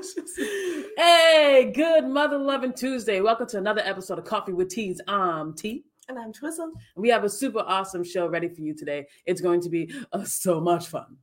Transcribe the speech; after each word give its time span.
delicious. 0.00 0.38
Hey, 0.96 1.72
good 1.74 2.06
mother 2.06 2.38
loving 2.38 2.72
Tuesday. 2.72 3.20
Welcome 3.20 3.46
to 3.48 3.58
another 3.58 3.82
episode 3.84 4.18
of 4.18 4.24
Coffee 4.24 4.52
with 4.54 4.68
Teas. 4.70 5.00
I'm 5.06 5.52
T. 5.54 5.84
And 6.08 6.18
I'm 6.18 6.32
Twizzle. 6.32 6.72
We 6.96 7.08
have 7.10 7.24
a 7.24 7.28
super 7.28 7.58
awesome 7.60 8.02
show 8.02 8.26
ready 8.26 8.48
for 8.48 8.62
you 8.62 8.74
today. 8.74 9.06
It's 9.26 9.40
going 9.42 9.60
to 9.62 9.68
be 9.68 9.92
uh, 10.12 10.24
so 10.24 10.58
much 10.60 10.86
fun. 10.86 11.16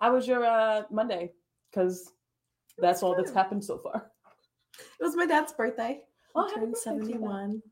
How 0.00 0.12
was 0.14 0.26
your 0.26 0.44
uh, 0.44 0.82
Monday? 0.90 1.30
Because 1.70 2.12
that's 2.78 3.02
all 3.04 3.14
that's 3.14 3.32
happened 3.32 3.64
so 3.64 3.78
far. 3.78 4.10
It 4.78 5.04
was 5.04 5.14
my 5.16 5.26
dad's 5.26 5.52
birthday. 5.52 6.00
Oh, 6.34 6.48
He 6.48 6.54
turned 6.54 6.72
birthday 6.72 6.90
to 6.90 6.96
you, 6.96 7.12
71. 7.12 7.50
Dad. 7.50 7.62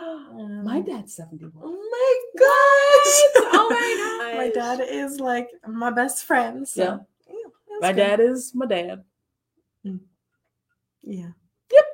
My 0.64 0.76
Um, 0.78 0.84
dad's 0.84 1.14
71. 1.16 1.52
Oh 1.60 1.72
my 1.72 2.20
gosh! 2.38 3.52
Oh 3.52 3.68
my 3.70 4.34
My 4.36 4.50
dad 4.50 4.80
is 4.88 5.18
like 5.18 5.48
my 5.66 5.90
best 5.90 6.24
friend. 6.24 6.68
So. 6.68 6.82
Yeah. 6.82 6.98
yeah 7.28 7.78
My 7.80 7.92
good. 7.92 7.96
dad 7.96 8.20
is 8.20 8.52
my 8.54 8.66
dad. 8.66 9.02
Yeah. 9.84 11.28
Yep. 11.72 11.84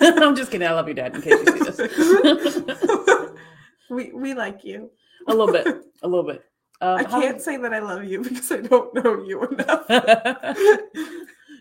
I'm 0.00 0.36
just 0.36 0.50
kidding. 0.50 0.66
I 0.66 0.72
love 0.72 0.86
your 0.86 0.94
dad 0.94 1.14
in 1.14 1.22
case 1.22 1.32
you 1.32 1.72
see 1.72 2.60
this. 2.60 3.30
we 3.90 4.12
we 4.12 4.34
like 4.34 4.64
you. 4.64 4.90
a 5.26 5.34
little 5.34 5.52
bit. 5.52 5.66
A 6.02 6.08
little 6.08 6.24
bit. 6.24 6.44
Um, 6.80 6.98
I 6.98 7.04
can't 7.04 7.40
say 7.40 7.56
that 7.56 7.72
I 7.72 7.78
love 7.80 8.04
you 8.04 8.22
because 8.22 8.50
I 8.52 8.60
don't 8.60 8.94
know 8.94 9.22
you 9.24 9.42
enough. 9.44 9.86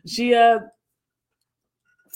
she 0.06 0.34
uh 0.34 0.60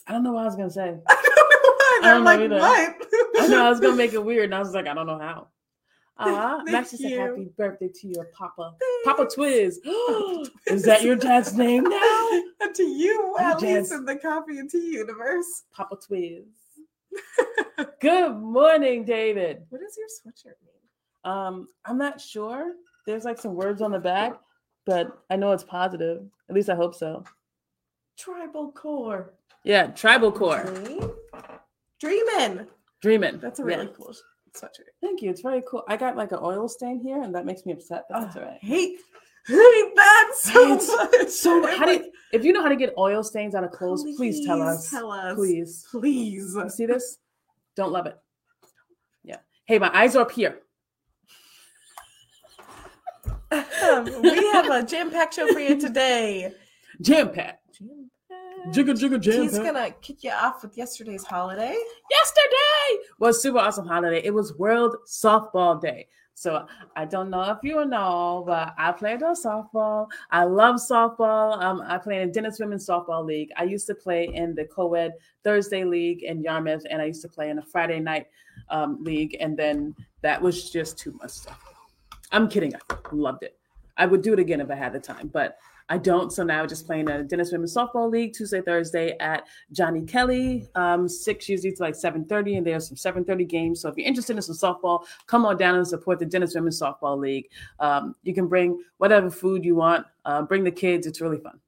I 0.08 0.12
don't 0.12 0.24
know 0.24 0.34
what 0.34 0.44
I 0.44 0.46
was 0.46 0.56
gonna 0.56 0.70
say. 0.70 0.98
I 1.08 1.22
don't 1.26 1.50
know 1.50 1.76
why. 1.76 2.00
I 2.04 2.08
don't 2.08 2.18
I'm 2.18 2.24
know 2.24 2.32
like, 2.32 2.40
either. 2.40 2.60
what? 2.60 3.44
I 3.44 3.48
know 3.48 3.66
I 3.66 3.70
was 3.70 3.80
gonna 3.80 3.96
make 3.96 4.14
it 4.14 4.24
weird, 4.24 4.46
and 4.46 4.56
I 4.56 4.60
was 4.60 4.74
like, 4.74 4.88
I 4.88 4.94
don't 4.94 5.08
know 5.08 5.20
how. 5.20 5.48
Thank 6.24 6.72
Max 6.72 6.90
said 6.92 7.00
you. 7.02 7.20
happy 7.20 7.50
birthday 7.58 7.90
to 8.02 8.08
your 8.08 8.26
papa. 8.38 8.74
Papa 9.06 9.18
Thanks. 9.30 9.36
Twiz. 9.36 9.78
Is 10.68 10.84
that 10.84 11.04
your 11.04 11.16
dad's 11.16 11.54
name 11.56 11.84
now? 11.84 12.30
And 12.60 12.74
to 12.74 12.84
you, 12.84 13.36
Oh, 13.38 13.52
at 13.54 13.60
Jazz. 13.60 13.62
least 13.62 13.92
in 13.94 14.06
the 14.06 14.16
coffee 14.16 14.58
and 14.58 14.70
tea 14.70 14.94
universe. 14.94 15.64
Papa 15.72 15.96
Twiz. 15.98 16.44
Good 18.02 18.36
morning, 18.36 19.06
David. 19.06 19.62
What 19.70 19.80
does 19.82 19.96
your 19.98 20.08
sweatshirt 20.08 20.56
mean? 20.66 21.32
Um, 21.32 21.68
I'm 21.86 21.98
not 22.00 22.20
sure. 22.20 22.74
There's 23.06 23.26
like 23.26 23.40
some 23.40 23.54
words 23.56 23.82
on 23.82 23.92
the 23.92 24.00
back, 24.00 24.40
but 24.86 25.20
I 25.30 25.36
know 25.36 25.52
it's 25.52 25.64
positive. 25.64 26.24
At 26.50 26.56
least 26.56 26.70
I 26.70 26.76
hope 26.76 26.96
so. 26.96 27.24
Tribal 28.18 28.72
core. 28.72 29.34
Yeah, 29.64 29.88
tribal 29.88 30.32
core. 30.32 30.64
Dream? 30.64 31.12
Dreamin'. 32.00 32.68
Dreaming. 33.02 33.40
That's 33.40 33.60
a 33.60 33.64
Yeah. 33.64 33.68
really 33.68 33.92
cool 33.96 34.14
sweatshirt. 34.62 34.90
Thank 35.02 35.22
you. 35.22 35.30
It's 35.30 35.42
very 35.42 35.64
cool. 35.70 35.84
I 35.88 35.98
got 35.98 36.16
like 36.16 36.32
an 36.32 36.40
oil 36.42 36.68
stain 36.68 37.00
here, 37.00 37.22
and 37.22 37.34
that 37.36 37.46
makes 37.46 37.66
me 37.66 37.74
upset. 37.74 38.06
But 38.10 38.22
that's 38.22 38.38
Oh, 38.38 38.42
all 38.42 38.46
right. 38.48 38.60
Hate, 38.62 38.98
hate 39.48 39.96
that 39.96 40.32
so 40.40 40.74
It's 40.74 40.88
much. 40.88 41.30
So, 41.30 41.78
how 41.78 41.86
do 41.86 41.94
you, 41.94 42.12
if 42.34 42.44
you 42.44 42.54
know 42.54 42.62
how 42.62 42.70
to 42.70 42.76
get 42.76 42.94
oil 42.98 43.24
stains 43.24 43.56
out 43.56 43.64
of 43.64 43.72
clothes, 43.72 44.04
please, 44.18 44.46
tell 44.46 44.62
us. 44.62 44.90
Tell 44.90 45.12
us. 45.12 45.36
Please. 45.36 45.86
Please. 45.92 46.54
You 46.56 46.70
see 46.70 46.86
this? 46.86 47.20
Don't 47.76 47.92
love 47.92 48.06
it. 48.08 48.18
Yeah. 49.24 49.38
Hey, 49.66 49.80
my 49.80 49.92
eyes 49.94 50.16
are 50.16 50.22
up 50.22 50.32
here. 50.32 50.60
Um, 53.52 54.06
we 54.22 54.36
have 54.52 54.70
a 54.70 54.84
jam-packed 54.84 55.36
show 55.36 55.48
for 55.54 55.60
you 55.60 55.80
today. 55.80 56.52
Jam 57.02 57.30
pack. 57.32 57.60
Jam-packed. 57.72 58.12
Jigga 58.74 58.94
jigga 58.94 59.20
jam 59.20 59.44
He's 59.44 59.58
gonna 59.58 59.92
kick 60.02 60.24
you 60.24 60.32
off 60.32 60.62
with 60.62 60.78
yesterday's 60.78 61.24
holiday. 61.24 61.76
Yesterday 62.10 63.04
was 63.20 63.42
super 63.42 63.60
awesome 63.60 63.88
holiday. 63.88 64.22
It 64.24 64.34
was 64.34 64.58
World 64.58 64.98
Softball 65.08 65.82
Day. 65.82 66.08
So 66.34 66.68
I 66.96 67.06
don't 67.06 67.32
know 67.32 67.42
if 67.50 67.58
you 67.64 67.84
know, 67.86 68.44
but 68.46 68.76
I 68.78 68.92
played 68.92 69.24
on 69.24 69.34
softball. 69.34 70.08
I 70.30 70.44
love 70.44 70.76
softball. 70.76 71.60
Um, 71.60 71.82
I 71.88 71.98
play 71.98 72.22
in 72.22 72.32
Dennis 72.32 72.60
Women's 72.60 72.86
Softball 72.86 73.26
League. 73.26 73.50
I 73.58 73.64
used 73.64 73.88
to 73.88 73.96
play 73.96 74.26
in 74.26 74.54
the 74.54 74.66
co-ed 74.66 75.14
Thursday 75.44 75.84
League 75.84 76.22
in 76.22 76.44
Yarmouth, 76.44 76.84
and 76.92 77.02
I 77.02 77.06
used 77.06 77.24
to 77.24 77.28
play 77.28 77.50
in 77.50 77.58
a 77.58 77.64
Friday 77.64 78.00
night 78.00 78.28
um, 78.70 79.04
league. 79.04 79.36
And 79.40 79.58
then 79.58 79.96
that 80.22 80.40
was 80.40 80.70
just 80.70 81.00
too 81.00 81.14
much 81.14 81.32
stuff. 81.32 81.60
I'm 82.32 82.48
kidding. 82.48 82.76
I 82.76 82.98
loved 83.12 83.42
it. 83.42 83.58
I 83.98 84.06
would 84.06 84.22
do 84.22 84.34
it 84.34 84.40
again 84.40 84.62
if 84.62 84.70
I 84.70 84.76
had 84.76 84.94
the 84.94 85.00
time, 85.00 85.28
but 85.28 85.58
I 85.90 85.98
don't. 85.98 86.32
So 86.32 86.44
now 86.44 86.66
just 86.66 86.86
playing 86.86 87.10
a 87.10 87.24
Dennis 87.24 87.52
Women's 87.52 87.74
Softball 87.74 88.12
League 88.12 88.34
Tuesday, 88.34 88.62
Thursday 88.62 89.16
at 89.20 89.48
Johnny 89.72 90.02
Kelley, 90.02 90.68
um, 90.76 91.08
six 91.08 91.48
usually 91.48 91.72
to 91.72 91.82
like 91.82 91.96
seven 91.96 92.26
thirty, 92.26 92.58
and 92.58 92.68
there's 92.68 92.88
some 92.88 92.98
seven 92.98 93.24
thirty 93.24 93.46
games. 93.46 93.82
So 93.82 93.90
if 93.90 93.98
you're 93.98 94.08
interested 94.08 94.36
in 94.36 94.42
some 94.42 94.56
softball, 94.56 95.06
come 95.28 95.46
on 95.46 95.58
down 95.58 95.76
and 95.76 95.88
support 95.88 96.20
the 96.20 96.26
Dennis 96.26 96.56
Women's 96.56 96.82
Softball 96.82 97.18
League. 97.18 97.50
Um, 97.80 98.16
you 98.24 98.34
can 98.34 98.48
bring 98.48 98.84
whatever 98.98 99.32
food 99.32 99.64
you 99.64 99.76
want. 99.76 100.06
Uh, 100.26 100.42
bring 100.42 100.64
the 100.64 100.72
kids. 100.72 101.08
It's 101.08 101.22
really 101.22 101.38
fun. 101.38 101.60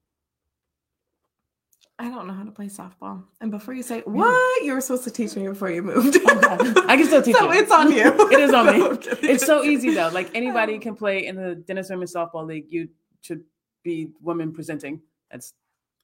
I 2.01 2.09
don't 2.09 2.27
know 2.27 2.33
how 2.33 2.43
to 2.43 2.51
play 2.51 2.67
softball. 2.67 3.23
And 3.41 3.51
before 3.51 3.73
you 3.73 3.83
say 3.83 3.99
what, 4.05 4.63
you 4.63 4.73
were 4.73 4.79
supposed 4.79 5.03
to 5.03 5.11
teach 5.11 5.35
me 5.35 5.47
before 5.47 5.69
you 5.69 5.83
moved. 5.83 6.17
Oh, 6.51 6.85
I 6.87 6.95
can 6.95 7.05
still 7.05 7.21
teach 7.27 7.35
so 7.35 7.51
you. 7.51 7.59
it's 7.59 7.71
on 7.71 7.91
you. 7.91 8.05
It 8.31 8.39
is 8.39 8.53
on 8.53 8.65
me. 8.67 8.79
No, 8.79 8.97
It's 9.21 9.45
so 9.45 9.63
easy 9.63 9.93
though. 9.93 10.07
Like 10.13 10.33
anybody 10.33 10.79
can 10.79 10.95
play 10.95 11.25
in 11.27 11.35
the 11.35 11.55
Dennis 11.55 11.89
Women's 11.89 12.13
Softball 12.13 12.47
League. 12.47 12.67
You 12.69 12.87
should 13.21 13.43
be 13.83 14.11
women 14.21 14.53
presenting. 14.53 15.01
That's 15.29 15.53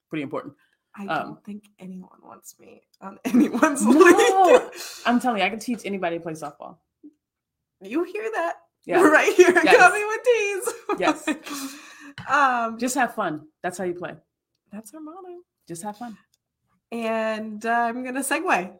pretty 0.10 0.24
important. 0.24 0.54
I 0.98 1.08
um, 1.08 1.28
don't 1.28 1.44
think 1.46 1.64
anyone 1.80 2.20
wants 2.24 2.60
me 2.60 2.82
on 3.02 3.18
anyone's 3.26 3.84
No, 3.86 3.92
league. 3.92 4.62
I'm 5.06 5.20
telling 5.22 5.40
you, 5.40 5.46
I 5.46 5.50
can 5.50 5.60
teach 5.60 5.82
anybody 5.86 6.18
to 6.18 6.22
play 6.24 6.34
softball. 6.34 6.78
You 7.82 8.04
hear 8.04 8.30
that? 8.34 8.56
Yeah. 8.86 9.02
Right 9.02 9.34
here. 9.34 9.52
Yes. 9.64 9.78
Coming 9.78 10.06
with 10.08 10.24
teas. 10.24 10.74
Yes. 11.00 11.28
um, 12.30 12.78
Just 12.78 12.96
have 12.96 13.16
fun. 13.16 13.48
That's 13.64 13.78
how 13.78 13.84
you 13.86 13.94
play. 13.94 14.14
that's 14.72 14.94
our 14.94 15.00
motto. 15.02 15.40
Just 15.68 15.84
have 15.84 15.98
fun. 15.98 16.18
And 16.92 17.66
uh, 17.66 17.70
I'm 17.70 18.03
going 18.03 18.16
to 18.16 18.22
segue. 18.22 18.78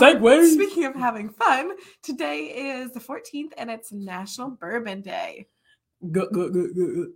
Segue. 0.00 0.52
Speaking 0.54 0.84
of 0.84 0.94
having 0.94 1.28
fun, 1.28 1.72
today 2.02 2.46
is 2.46 2.92
the 2.92 3.00
14th 3.00 3.52
and 3.58 3.70
it's 3.70 3.92
National 3.92 4.50
Bourbon 4.50 5.02
Day. 5.02 5.46
Good, 6.10 6.30
good, 6.32 6.52
good, 6.52 6.74
good. 6.74 7.08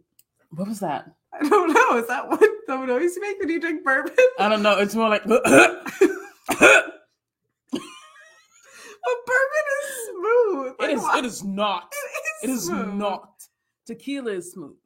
What 0.51 0.69
was 0.69 0.81
that? 0.81 1.07
I 1.33 1.49
don't 1.49 1.73
know. 1.73 1.97
Is 1.97 2.09
that 2.09 2.29
what 2.29 2.41
the 2.67 2.77
noise 2.87 3.17
you 3.17 3.23
make 3.23 3.39
when 3.39 3.49
you 3.49 3.61
drink 3.61 3.85
bourbon? 3.85 4.15
I 4.39 4.49
don't 4.49 4.63
know. 4.63 4.79
It's 4.79 4.95
more 4.95 5.09
like. 5.09 5.23
But 9.03 9.17
bourbon 9.27 9.67
is 9.81 10.09
smooth. 10.09 10.75
it 10.81 10.91
is. 10.91 11.05
It 11.17 11.25
is 11.25 11.45
not. 11.45 11.93
It 12.43 12.51
is 12.51 12.67
smooth. 12.67 12.95
not. 12.95 13.31
Tequila 13.87 14.33
is 14.33 14.53
smooth. 14.53 14.77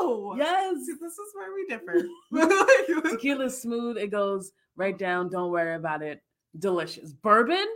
No. 0.00 0.34
Yes. 0.36 0.86
This 1.00 1.12
is 1.12 1.34
where 1.34 1.54
we 1.54 1.66
differ. 1.66 2.04
Tequila 3.10 3.46
is 3.46 3.60
smooth. 3.60 3.96
It 3.96 4.10
goes 4.10 4.52
right 4.76 4.96
down. 4.98 5.28
Don't 5.28 5.50
worry 5.50 5.74
about 5.74 6.02
it. 6.02 6.22
Delicious. 6.58 7.12
Bourbon. 7.12 7.66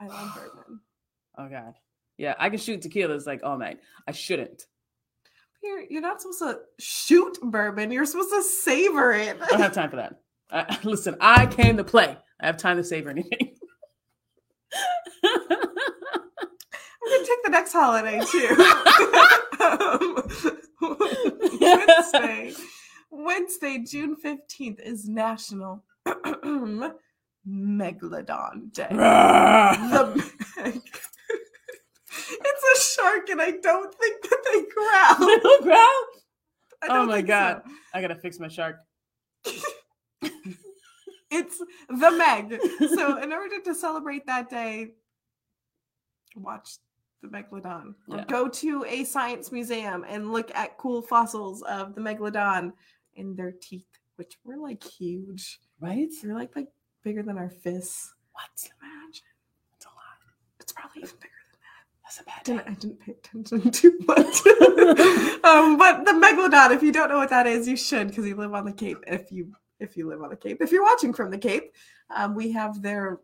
I 0.00 0.06
love 0.06 0.34
bourbon. 0.34 0.80
Oh 1.38 1.50
God. 1.50 1.74
Yeah, 2.16 2.34
I 2.38 2.48
can 2.48 2.58
shoot 2.58 2.80
tequilas 2.80 3.26
like 3.26 3.42
all 3.44 3.58
night. 3.58 3.78
I 4.08 4.12
shouldn't. 4.12 4.64
You're, 5.62 5.82
you're 5.90 6.00
not 6.00 6.22
supposed 6.22 6.38
to 6.38 6.60
shoot 6.78 7.38
bourbon. 7.42 7.90
You're 7.90 8.06
supposed 8.06 8.30
to 8.30 8.42
savor 8.42 9.12
it. 9.12 9.36
I 9.42 9.46
don't 9.48 9.60
have 9.60 9.74
time 9.74 9.90
for 9.90 9.96
that. 9.96 10.14
I, 10.50 10.78
listen, 10.84 11.16
I 11.20 11.44
came 11.44 11.76
to 11.76 11.84
play. 11.84 12.16
I 12.40 12.46
have 12.46 12.56
time 12.56 12.78
to 12.78 12.84
savor 12.84 13.10
anything. 13.10 13.54
I'm 15.22 15.48
gonna 15.48 17.26
take 17.26 17.42
the 17.44 17.50
next 17.50 17.72
holiday 17.72 18.20
too. 18.30 19.42
Wednesday, 21.60 22.52
Wednesday, 23.10 23.78
June 23.78 24.16
fifteenth 24.16 24.80
is 24.80 25.08
National 25.08 25.84
Megalodon 27.48 28.72
Day. 28.72 28.86
The 28.90 28.94
Meg- 28.94 29.00
ah. 29.00 30.12
it's 32.30 32.64
a 32.74 33.00
shark, 33.00 33.28
and 33.30 33.40
I 33.40 33.52
don't 33.52 33.94
think 33.94 34.22
that 34.22 34.42
they 34.44 34.62
growl. 34.74 35.28
Little 35.28 35.62
growl. 35.62 35.78
I 36.82 36.86
Oh 36.88 36.94
don't 36.94 37.06
my 37.08 37.22
God. 37.22 37.62
so. 37.64 37.72
I 37.94 38.00
gotta 38.00 38.16
fix 38.16 38.38
my 38.38 38.48
shark. 38.48 38.76
It's 41.28 41.58
the 41.88 42.10
Meg. 42.12 42.56
So, 42.94 43.16
in 43.22 43.32
order 43.32 43.60
to 43.60 43.74
celebrate 43.74 44.26
that 44.26 44.48
day, 44.48 44.92
watch 46.36 46.78
the 47.30 47.36
megalodon 47.36 47.94
or 48.08 48.18
Yeah. 48.18 48.24
go 48.24 48.48
to 48.48 48.84
a 48.86 49.04
science 49.04 49.52
museum 49.52 50.04
and 50.08 50.32
look 50.32 50.50
at 50.54 50.78
cool 50.78 51.02
fossils 51.02 51.62
of 51.62 51.94
the 51.94 52.00
megalodon 52.00 52.72
and 53.16 53.36
their 53.36 53.52
teeth, 53.52 53.88
which 54.16 54.38
were 54.44 54.56
like 54.56 54.82
huge. 54.82 55.60
Right? 55.80 56.08
They're 56.22 56.34
like 56.34 56.54
like 56.56 56.68
bigger 57.02 57.22
than 57.22 57.38
our 57.38 57.50
fists. 57.50 58.14
What? 58.32 58.70
Imagine. 58.82 59.22
It's 59.76 59.86
a 59.86 59.88
lot. 59.88 60.18
It's 60.60 60.72
probably 60.72 61.02
even 61.02 61.16
bigger 61.16 61.32
than 61.52 61.60
that. 61.62 61.84
That's 62.04 62.20
a 62.20 62.24
bad. 62.24 62.66
I 62.68 62.74
didn't 62.74 63.00
pay 63.00 63.12
attention 63.12 63.70
too 63.70 63.98
much. 64.06 64.46
um, 65.44 65.76
but 65.78 66.04
the 66.04 66.12
megalodon, 66.12 66.72
if 66.74 66.82
you 66.82 66.92
don't 66.92 67.08
know 67.08 67.18
what 67.18 67.30
that 67.30 67.46
is, 67.46 67.66
you 67.68 67.76
should 67.76 68.08
because 68.08 68.26
you 68.26 68.34
live 68.36 68.54
on 68.54 68.64
the 68.64 68.72
Cape. 68.72 68.98
If 69.06 69.30
you 69.32 69.52
if 69.80 69.96
you 69.96 70.08
live 70.08 70.22
on 70.22 70.30
the 70.30 70.36
Cape, 70.36 70.58
if 70.60 70.72
you're 70.72 70.82
watching 70.82 71.12
from 71.12 71.30
the 71.30 71.38
Cape, 71.38 71.72
um, 72.14 72.34
we 72.34 72.50
have 72.52 72.80
their 72.82 73.20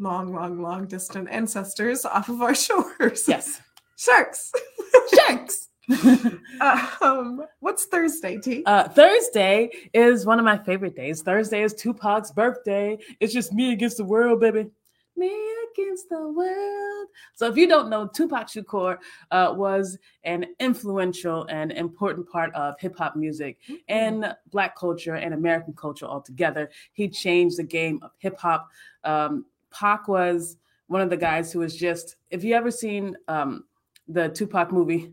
long, 0.00 0.32
long, 0.32 0.60
long 0.60 0.86
distant 0.86 1.28
ancestors 1.30 2.04
off 2.04 2.28
of 2.28 2.40
our 2.40 2.54
shores. 2.66 3.28
Yes. 3.28 3.60
sharks. 3.96 4.50
Sharks. 5.14 5.68
um, 7.00 7.44
what's 7.60 7.86
Thursday, 7.86 8.38
T? 8.38 8.62
Uh, 8.64 8.88
Thursday 8.88 9.70
is 9.92 10.24
one 10.24 10.38
of 10.38 10.44
my 10.44 10.56
favorite 10.56 10.94
days. 10.94 11.22
Thursday 11.22 11.62
is 11.62 11.74
Tupac's 11.74 12.30
birthday. 12.30 12.96
It's 13.18 13.32
just 13.32 13.52
me 13.52 13.72
against 13.72 13.96
the 13.96 14.04
world, 14.04 14.40
baby. 14.40 14.70
Me 15.16 15.36
against 15.72 16.08
the 16.08 16.28
world. 16.28 17.08
So, 17.34 17.48
if 17.48 17.56
you 17.56 17.66
don't 17.66 17.90
know, 17.90 18.06
Tupac 18.06 18.46
Shakur 18.46 18.98
uh, 19.32 19.52
was 19.56 19.98
an 20.24 20.46
influential 20.60 21.44
and 21.48 21.72
important 21.72 22.28
part 22.30 22.54
of 22.54 22.78
hip 22.78 22.96
hop 22.96 23.16
music 23.16 23.58
and 23.88 24.34
Black 24.50 24.76
culture 24.76 25.16
and 25.16 25.34
American 25.34 25.74
culture 25.74 26.06
altogether. 26.06 26.70
He 26.92 27.08
changed 27.08 27.58
the 27.58 27.64
game 27.64 27.98
of 28.02 28.12
hip 28.18 28.38
hop. 28.38 28.68
Um, 29.02 29.44
Pac 29.70 30.08
was 30.08 30.56
one 30.88 31.00
of 31.00 31.10
the 31.10 31.16
guys 31.16 31.52
who 31.52 31.60
was 31.60 31.76
just, 31.76 32.16
if 32.30 32.42
you 32.42 32.54
ever 32.54 32.70
seen 32.70 33.16
um, 33.28 33.64
the 34.08 34.28
Tupac 34.28 34.72
movie, 34.72 35.12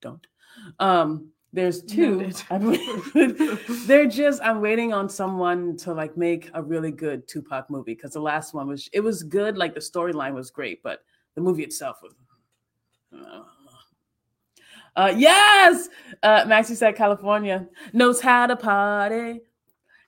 don't. 0.00 0.26
Um, 0.78 1.30
there's 1.52 1.82
two. 1.82 2.30
They're 3.86 4.06
just 4.06 4.42
I'm 4.42 4.60
waiting 4.60 4.92
on 4.92 5.08
someone 5.08 5.76
to 5.78 5.94
like 5.94 6.16
make 6.16 6.50
a 6.52 6.62
really 6.62 6.90
good 6.90 7.26
Tupac 7.28 7.70
movie 7.70 7.94
because 7.94 8.12
the 8.12 8.20
last 8.20 8.52
one 8.52 8.68
was 8.68 8.88
it 8.92 9.00
was 9.00 9.22
good, 9.22 9.56
like 9.56 9.72
the 9.72 9.80
storyline 9.80 10.34
was 10.34 10.50
great, 10.50 10.82
but 10.82 11.00
the 11.34 11.40
movie 11.40 11.62
itself 11.62 12.00
was. 12.02 12.14
uh, 13.14 13.42
Uh, 14.96 15.12
yes, 15.16 15.88
uh, 16.22 16.44
Maxie 16.46 16.74
said 16.74 16.96
California 16.96 17.66
knows 17.92 18.20
how 18.20 18.46
to 18.46 18.56
party. 18.56 19.40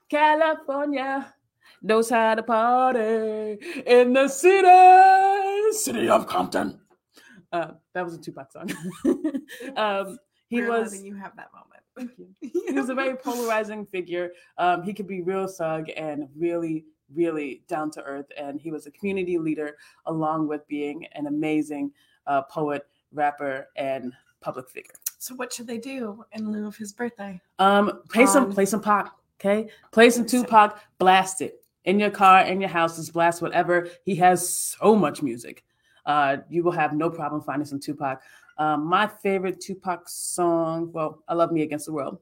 California 0.09 1.33
knows 1.81 2.09
how 2.09 2.35
to 2.35 2.43
party 2.43 3.57
in 3.85 4.13
the 4.13 4.27
city, 4.27 5.77
city 5.77 6.09
of 6.09 6.27
Compton. 6.27 6.79
Uh, 7.51 7.71
that 7.93 8.05
was 8.05 8.13
a 8.13 8.17
Tupac 8.17 8.51
song. 8.51 8.69
um, 9.75 10.17
he 10.47 10.61
We're 10.61 10.69
was 10.69 11.01
you 11.03 11.15
have 11.15 11.35
that 11.35 11.49
moment. 11.53 11.83
Thank 11.95 12.11
you. 12.17 12.51
he 12.67 12.73
was 12.73 12.89
a 12.89 12.95
very 12.95 13.15
polarizing 13.15 13.85
figure. 13.85 14.31
Um, 14.57 14.83
he 14.83 14.93
could 14.93 15.07
be 15.07 15.21
real 15.21 15.47
thug 15.47 15.89
and 15.97 16.27
really, 16.35 16.85
really 17.13 17.63
down 17.67 17.91
to 17.91 18.03
earth. 18.03 18.27
And 18.37 18.59
he 18.59 18.71
was 18.71 18.85
a 18.87 18.91
community 18.91 19.37
leader, 19.37 19.77
along 20.05 20.47
with 20.47 20.67
being 20.67 21.05
an 21.13 21.27
amazing 21.27 21.91
uh, 22.27 22.43
poet, 22.43 22.87
rapper, 23.11 23.67
and 23.75 24.13
public 24.41 24.69
figure. 24.69 24.93
So 25.17 25.35
what 25.35 25.51
should 25.51 25.67
they 25.67 25.77
do 25.77 26.23
in 26.31 26.51
lieu 26.51 26.67
of 26.67 26.77
his 26.77 26.93
birthday? 26.93 27.41
Um, 27.57 28.01
play 28.09 28.25
some, 28.25 28.45
Um, 28.45 28.53
play 28.53 28.65
some 28.65 28.81
Pac. 28.81 29.11
Okay, 29.39 29.69
play 29.91 30.09
some. 30.09 30.25
Tupac. 30.25 30.79
Blast 30.97 31.41
it 31.41 31.58
in 31.85 31.99
your 31.99 32.11
car, 32.11 32.41
in 32.41 32.59
your 32.61 32.69
house. 32.69 32.97
Just 32.97 33.13
blast 33.13 33.41
whatever. 33.41 33.87
He 34.03 34.15
has 34.15 34.47
so 34.47 34.95
much 34.95 35.21
music. 35.21 35.63
Uh, 36.05 36.37
you 36.49 36.63
will 36.63 36.71
have 36.71 36.93
no 36.93 37.09
problem 37.09 37.41
finding 37.41 37.65
some 37.65 37.79
Tupac. 37.79 38.21
Um, 38.57 38.85
my 38.85 39.07
favorite 39.07 39.61
Tupac 39.61 40.07
song. 40.09 40.91
Well, 40.91 41.23
I 41.27 41.33
love 41.33 41.51
"Me 41.51 41.61
Against 41.61 41.85
the 41.85 41.93
World." 41.93 42.19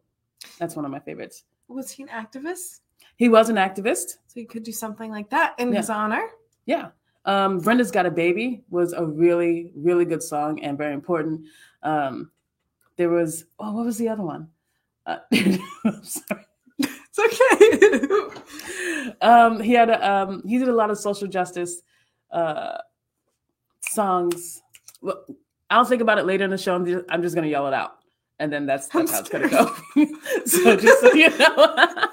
That's 0.60 0.76
one 0.76 0.86
of 0.86 0.92
my 0.92 1.00
favorites. 1.00 1.44
Was 1.68 1.92
he 1.92 2.04
an 2.04 2.10
activist? 2.10 2.82
He 3.18 3.30
was 3.30 3.50
an 3.50 3.56
activist. 3.56 4.18
So 4.28 4.40
you 4.40 4.46
could 4.48 4.64
do 4.64 4.72
something 4.72 5.10
like 5.12 5.30
that 5.32 5.56
in 5.60 5.72
Yeah. 5.72 5.78
his 5.80 5.90
honor. 5.90 6.24
Yeah. 6.66 6.90
Um, 7.26 7.60
Brenda's 7.60 7.92
Got 7.92 8.06
a 8.06 8.12
Baby 8.12 8.64
was 8.70 8.94
a 8.94 9.04
really, 9.06 9.72
really 9.76 10.06
good 10.06 10.24
song 10.24 10.62
and 10.62 10.78
very 10.78 10.94
important. 10.94 11.42
Um, 11.84 12.32
there 12.96 13.10
was, 13.10 13.46
oh, 13.60 13.74
what 13.74 13.86
was 13.86 13.98
the 13.98 14.08
other 14.10 14.24
one? 14.24 14.48
Uh, 15.06 15.18
I'm 15.34 16.04
sorry. 16.04 16.46
It's 17.18 18.42
okay. 18.42 19.18
Um, 19.22 19.60
he 19.60 19.74
had 19.74 19.90
a, 19.90 20.12
um, 20.12 20.44
he 20.46 20.58
did 20.58 20.68
a 20.68 20.74
lot 20.74 20.92
of 20.92 20.98
social 20.98 21.28
justice 21.28 21.82
uh, 22.32 22.78
songs. 23.82 24.62
Well, 25.02 25.24
I'll 25.70 25.86
think 25.86 26.02
about 26.02 26.18
it 26.18 26.26
later 26.26 26.44
in 26.44 26.52
the 26.52 26.58
show. 26.58 26.76
I'm 26.76 26.86
just, 26.86 27.06
I'm 27.10 27.22
just 27.22 27.36
gonna 27.36 27.48
yell 27.48 27.68
it 27.68 27.74
out, 27.74 28.00
and 28.40 28.52
then 28.52 28.66
that's, 28.66 28.88
that's 28.88 29.12
how 29.12 29.20
it's 29.20 29.30
gonna 29.30 29.50
go. 29.50 29.74
so 30.46 30.76
just 30.76 31.02
so 31.02 31.14
you 31.14 31.36
know. 31.38 32.08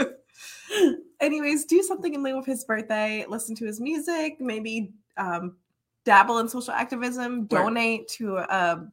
Anyways, 1.20 1.64
do 1.64 1.82
something 1.82 2.14
in 2.14 2.22
lieu 2.22 2.38
of 2.38 2.44
his 2.44 2.64
birthday. 2.64 3.24
Listen 3.28 3.54
to 3.56 3.64
his 3.64 3.80
music. 3.80 4.36
Maybe 4.40 4.92
um, 5.16 5.56
dabble 6.04 6.38
in 6.38 6.48
social 6.48 6.74
activism. 6.74 7.46
Donate 7.46 8.08
to 8.08 8.38
a 8.38 8.86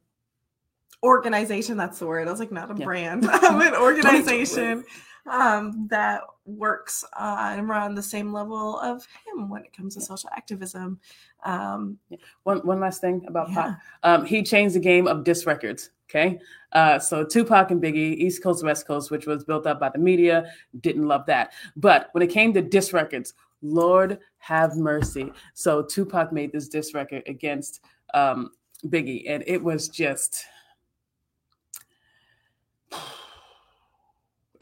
organization. 1.02 1.76
That's 1.76 1.98
the 1.98 2.06
word. 2.06 2.28
I 2.28 2.30
was 2.30 2.40
like, 2.40 2.52
not 2.52 2.70
a 2.70 2.74
Yeah. 2.78 2.84
brand. 2.84 3.24
an 3.42 3.74
organization 3.80 4.84
um, 5.30 5.86
that 5.90 6.22
works 6.44 7.04
on 7.16 7.60
around 7.60 7.94
the 7.94 8.02
same 8.02 8.32
level 8.32 8.78
of 8.80 9.06
him 9.26 9.48
when 9.48 9.64
it 9.64 9.72
comes 9.76 9.94
to 9.94 10.00
social 10.00 10.30
activism. 10.36 10.98
Um, 11.44 11.98
one 12.44 12.58
one 12.58 12.80
last 12.80 13.00
thing 13.00 13.24
about 13.28 13.50
yeah. 13.50 13.74
Um, 14.02 14.24
he 14.24 14.42
changed 14.42 14.74
the 14.74 14.80
game 14.80 15.06
of 15.06 15.24
diss 15.24 15.46
records. 15.46 15.90
Okay. 16.10 16.38
Uh, 16.72 16.98
so 16.98 17.24
Tupac 17.24 17.70
and 17.70 17.82
Biggie, 17.82 18.16
East 18.16 18.42
Coast, 18.42 18.62
West 18.62 18.86
Coast, 18.86 19.10
which 19.10 19.26
was 19.26 19.44
built 19.44 19.66
up 19.66 19.80
by 19.80 19.88
the 19.88 19.98
media, 19.98 20.44
didn't 20.80 21.08
love 21.08 21.24
that. 21.26 21.52
But 21.76 22.08
when 22.12 22.22
it 22.22 22.26
came 22.28 22.52
to 22.52 22.60
diss 22.60 22.92
records, 22.92 23.32
Lord 23.62 24.18
have 24.38 24.76
mercy. 24.76 25.32
So 25.54 25.82
Tupac 25.82 26.30
made 26.32 26.52
this 26.52 26.68
diss 26.68 26.92
record 26.92 27.22
against 27.26 27.80
um, 28.12 28.50
Biggie, 28.86 29.24
and 29.26 29.42
it 29.46 29.62
was 29.62 29.88
just, 29.88 30.44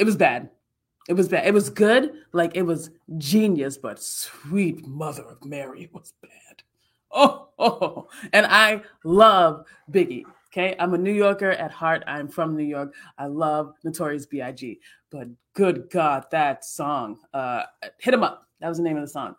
it 0.00 0.04
was 0.04 0.16
bad. 0.16 0.48
It 1.08 1.12
was 1.12 1.28
bad. 1.28 1.46
It 1.46 1.52
was 1.52 1.68
good, 1.68 2.12
like 2.32 2.56
it 2.56 2.62
was 2.62 2.90
genius, 3.18 3.76
but 3.76 4.02
sweet 4.02 4.86
mother 4.86 5.24
of 5.24 5.44
Mary, 5.44 5.82
it 5.82 5.94
was 5.94 6.14
bad. 6.22 6.62
Oh, 7.12 7.48
oh, 7.58 8.08
and 8.32 8.46
I 8.46 8.82
love 9.04 9.66
Biggie. 9.92 10.24
Okay, 10.48 10.74
I'm 10.80 10.94
a 10.94 10.98
New 10.98 11.12
Yorker 11.12 11.50
at 11.50 11.70
heart. 11.70 12.02
I'm 12.06 12.28
from 12.28 12.56
New 12.56 12.64
York. 12.64 12.94
I 13.18 13.26
love 13.26 13.74
Notorious 13.84 14.24
B.I.G. 14.26 14.80
But 15.10 15.28
good 15.54 15.90
God, 15.90 16.24
that 16.32 16.64
song, 16.64 17.18
uh, 17.34 17.64
"Hit 17.98 18.14
'Em 18.14 18.22
Up." 18.22 18.48
That 18.60 18.68
was 18.68 18.78
the 18.78 18.82
name 18.82 18.96
of 18.96 19.02
the 19.02 19.08
song. 19.08 19.36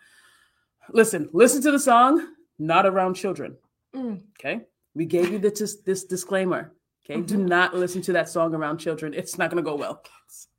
Listen, 0.91 1.27
listen 1.33 1.61
to 1.63 1.71
the 1.71 1.79
song. 1.79 2.35
Not 2.59 2.85
around 2.85 3.15
children. 3.15 3.57
Mm. 3.95 4.21
Okay, 4.39 4.61
we 4.93 5.05
gave 5.05 5.31
you 5.31 5.39
this 5.39 5.77
this 5.77 6.05
disclaimer. 6.05 6.71
Okay, 7.09 7.21
do 7.21 7.37
not 7.37 7.73
listen 7.75 8.01
to 8.03 8.13
that 8.13 8.29
song 8.29 8.53
around 8.53 8.77
children. 8.77 9.13
It's 9.13 9.37
not 9.37 9.49
gonna 9.49 9.61
go 9.63 9.75
well. 9.75 10.03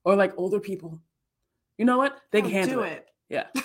Or 0.05 0.17
like 0.17 0.33
older 0.37 0.59
people. 0.61 1.01
You 1.79 1.85
know 1.85 1.99
what? 1.99 2.19
They 2.33 2.41
can 2.43 2.51
Don't 2.51 2.59
handle 2.61 2.77
do 2.83 2.89
it. 2.89 2.93
it. 2.93 3.09
Yeah. 3.29 3.47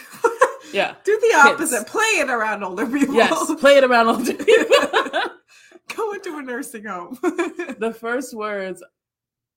Yeah. 0.74 0.96
do 1.06 1.16
the 1.16 1.28
Kids. 1.32 1.46
opposite. 1.74 1.88
Play 1.88 2.02
it 2.20 2.30
around 2.30 2.62
older 2.62 2.86
people. 2.86 3.16
Yes. 3.16 3.54
Play 3.56 3.78
it 3.78 3.86
around 3.86 4.08
older 4.10 4.34
people. 4.44 4.76
Go 5.96 6.12
into 6.12 6.38
a 6.38 6.42
nursing 6.42 6.84
home. 6.84 7.18
the 7.22 7.96
first 7.98 8.34
words, 8.36 8.84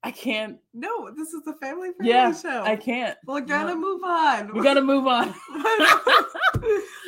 I 0.04 0.12
can't. 0.12 0.58
no, 0.72 1.10
this 1.10 1.30
is 1.34 1.44
a 1.48 1.52
family 1.54 1.90
friendly 1.96 2.14
Yeah, 2.14 2.32
show. 2.32 2.62
I 2.62 2.76
can't. 2.76 3.18
We're 3.26 3.40
gonna 3.40 3.74
No. 3.74 3.80
move 3.80 4.04
on. 4.04 4.54
We 4.54 4.62
gotta 4.62 4.80
move 4.82 5.08
on. 5.08 5.34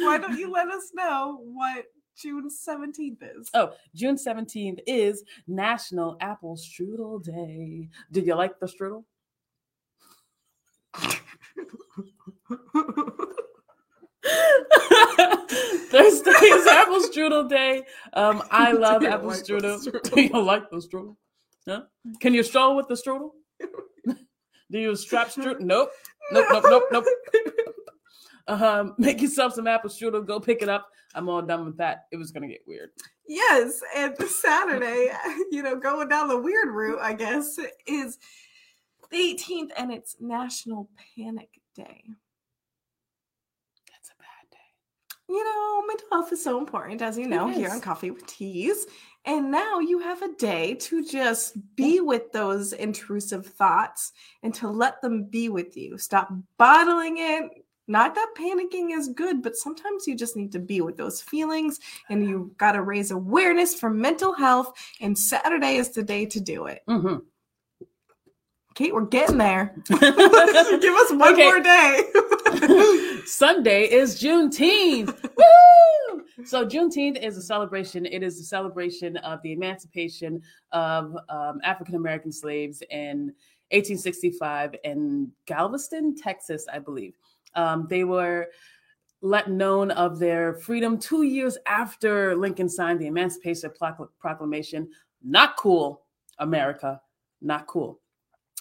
Why 0.01 0.19
don't 0.21 0.37
you 0.37 0.51
let 0.51 0.67
us 0.69 0.91
know 0.95 1.39
what 1.45 1.85
June 2.17 2.49
17th 2.49 3.39
is? 3.39 3.51
Oh, 3.55 3.73
June 3.95 4.17
17th 4.17 4.81
is 4.87 5.25
National 5.47 6.17
Apple 6.21 6.57
Strudel 6.57 7.23
Day. 7.25 7.89
Did 8.11 8.27
you 8.27 8.35
like 8.35 8.59
the 8.61 8.67
strudel? 8.67 9.05
Thursday 15.91 16.31
is 16.31 16.67
Apple 16.67 17.01
Strudel 17.01 17.49
Day. 17.49 17.83
Um, 18.13 18.43
I 18.51 18.73
love 18.73 19.05
apple 19.05 19.29
like 19.29 19.45
strudel. 19.45 19.79
strudel? 19.79 20.11
Do 20.15 20.21
you 20.23 20.43
like 20.43 20.71
the 20.71 20.77
strudel? 20.77 21.17
Huh? 21.69 21.83
Can 22.21 22.35
you 22.35 22.43
stroll 22.43 22.77
with 22.77 22.89
the 22.89 22.95
strudel? 22.95 23.31
Do 24.71 24.79
you 24.79 24.97
strap 24.97 25.29
strudel? 25.29 25.61
Nope. 25.61 25.91
Nope, 26.31 26.47
nope, 26.51 26.65
nope, 26.71 26.85
nope. 26.93 27.05
Um, 28.49 28.95
make 28.99 29.21
yourself 29.21 29.55
some 29.55 29.67
apple 29.67 29.91
strudel. 29.91 30.27
Go 30.27 30.41
pick 30.41 30.63
it 30.63 30.69
up. 30.69 30.89
I'm 31.15 31.29
all 31.29 31.43
done 31.43 31.65
with 31.65 31.77
that. 31.79 32.07
It 32.11 32.17
was 32.17 32.31
gonna 32.31 32.49
get 32.49 32.63
weird. 32.67 32.91
Yes, 33.29 33.81
and 33.97 34.17
Saturday, 34.19 35.11
you 35.51 35.63
know, 35.63 35.77
going 35.77 36.09
down 36.09 36.29
the 36.29 36.41
weird 36.41 36.69
route, 36.69 36.99
I 37.01 37.13
guess, 37.13 37.59
is 37.87 38.19
the 39.11 39.17
18th, 39.17 39.71
and 39.77 39.93
it's 39.93 40.17
National 40.21 40.89
Panic 41.17 41.51
Day. 41.75 42.03
That's 43.91 44.11
a 44.11 44.17
bad 44.19 44.51
day. 44.51 45.29
You 45.29 45.45
know, 45.45 45.87
mental 45.87 46.09
health 46.11 46.33
is 46.33 46.43
so 46.43 46.59
important, 46.59 47.03
as 47.03 47.19
you 47.19 47.29
know, 47.29 47.49
here 47.49 47.71
on 47.71 47.81
Coffee 47.81 48.11
with 48.11 48.27
Teas. 48.27 48.87
And 49.25 49.53
now 49.53 49.79
you 49.79 50.01
have 50.01 50.21
a 50.23 50.35
day 50.35 50.75
to 50.75 51.05
just 51.05 51.57
be 51.77 52.01
with 52.01 52.33
those 52.33 52.73
intrusive 52.73 53.47
thoughts 53.47 54.13
and 54.43 54.53
to 54.55 54.69
let 54.69 55.01
them 55.01 55.25
be 55.25 55.49
with 55.49 55.77
you. 55.77 55.97
Stop 55.97 56.33
bottling 56.59 57.19
it. 57.19 57.62
Not 57.89 58.15
that 58.15 58.33
panicking 58.39 58.97
is 58.97 59.09
good, 59.09 59.43
but 59.43 59.57
sometimes 59.57 60.07
you 60.07 60.17
just 60.17 60.37
need 60.37 60.53
to 60.53 60.59
be 60.61 60.81
with 60.81 60.97
those 60.97 61.21
feelings 61.21 61.81
and 62.09 62.25
you 62.29 62.55
got 62.57 62.73
to 62.73 62.83
raise 62.83 63.11
awareness 63.11 63.75
for 63.75 63.91
mental 63.91 64.33
health. 64.33 64.73
And 65.01 65.19
Saturday 65.19 65.77
is 65.77 65.91
the 65.91 66.03
day 66.03 66.27
to 66.27 66.41
do 66.41 66.67
it. 66.67 66.83
hmm 66.87 67.17
Kate, 68.75 68.95
we're 68.95 69.03
getting 69.05 69.37
there. 69.37 69.75
Give 69.89 70.03
us 70.03 71.13
one 71.13 71.35
Okay. 71.35 71.43
more 71.45 71.61
day. 71.61 72.05
Sunday 73.27 73.85
is 73.85 74.19
Juneteenth. 74.21 75.15
Woo! 75.37 76.23
So 76.47 76.65
Juneteenth 76.67 77.23
is 77.23 77.37
a 77.37 77.43
celebration. 77.43 78.07
It 78.07 78.23
is 78.23 78.41
a 78.41 78.45
celebration 78.45 79.19
of 79.19 79.43
the 79.43 79.53
emancipation 79.53 80.41
of 80.73 81.15
um, 81.29 81.61
African 81.65 81.97
American 81.97 82.33
slaves 82.33 82.83
in 82.91 83.33
1865 83.73 84.75
in 84.85 85.31
Galveston, 85.47 86.15
Texas, 86.17 86.67
I 86.73 86.79
believe. 86.79 87.15
Um, 87.55 87.87
they 87.89 88.05
were 88.05 88.49
let 89.21 89.51
known 89.51 89.91
of 89.93 90.19
their 90.19 90.55
freedom 90.55 90.99
two 90.99 91.23
years 91.23 91.57
after 91.67 92.35
Lincoln 92.35 92.69
signed 92.69 93.01
the 93.01 93.07
Emancipation 93.07 93.71
Proclamation. 94.19 94.89
Not 95.23 95.57
cool, 95.57 96.03
America. 96.39 97.01
Not 97.41 97.67
cool. 97.67 98.01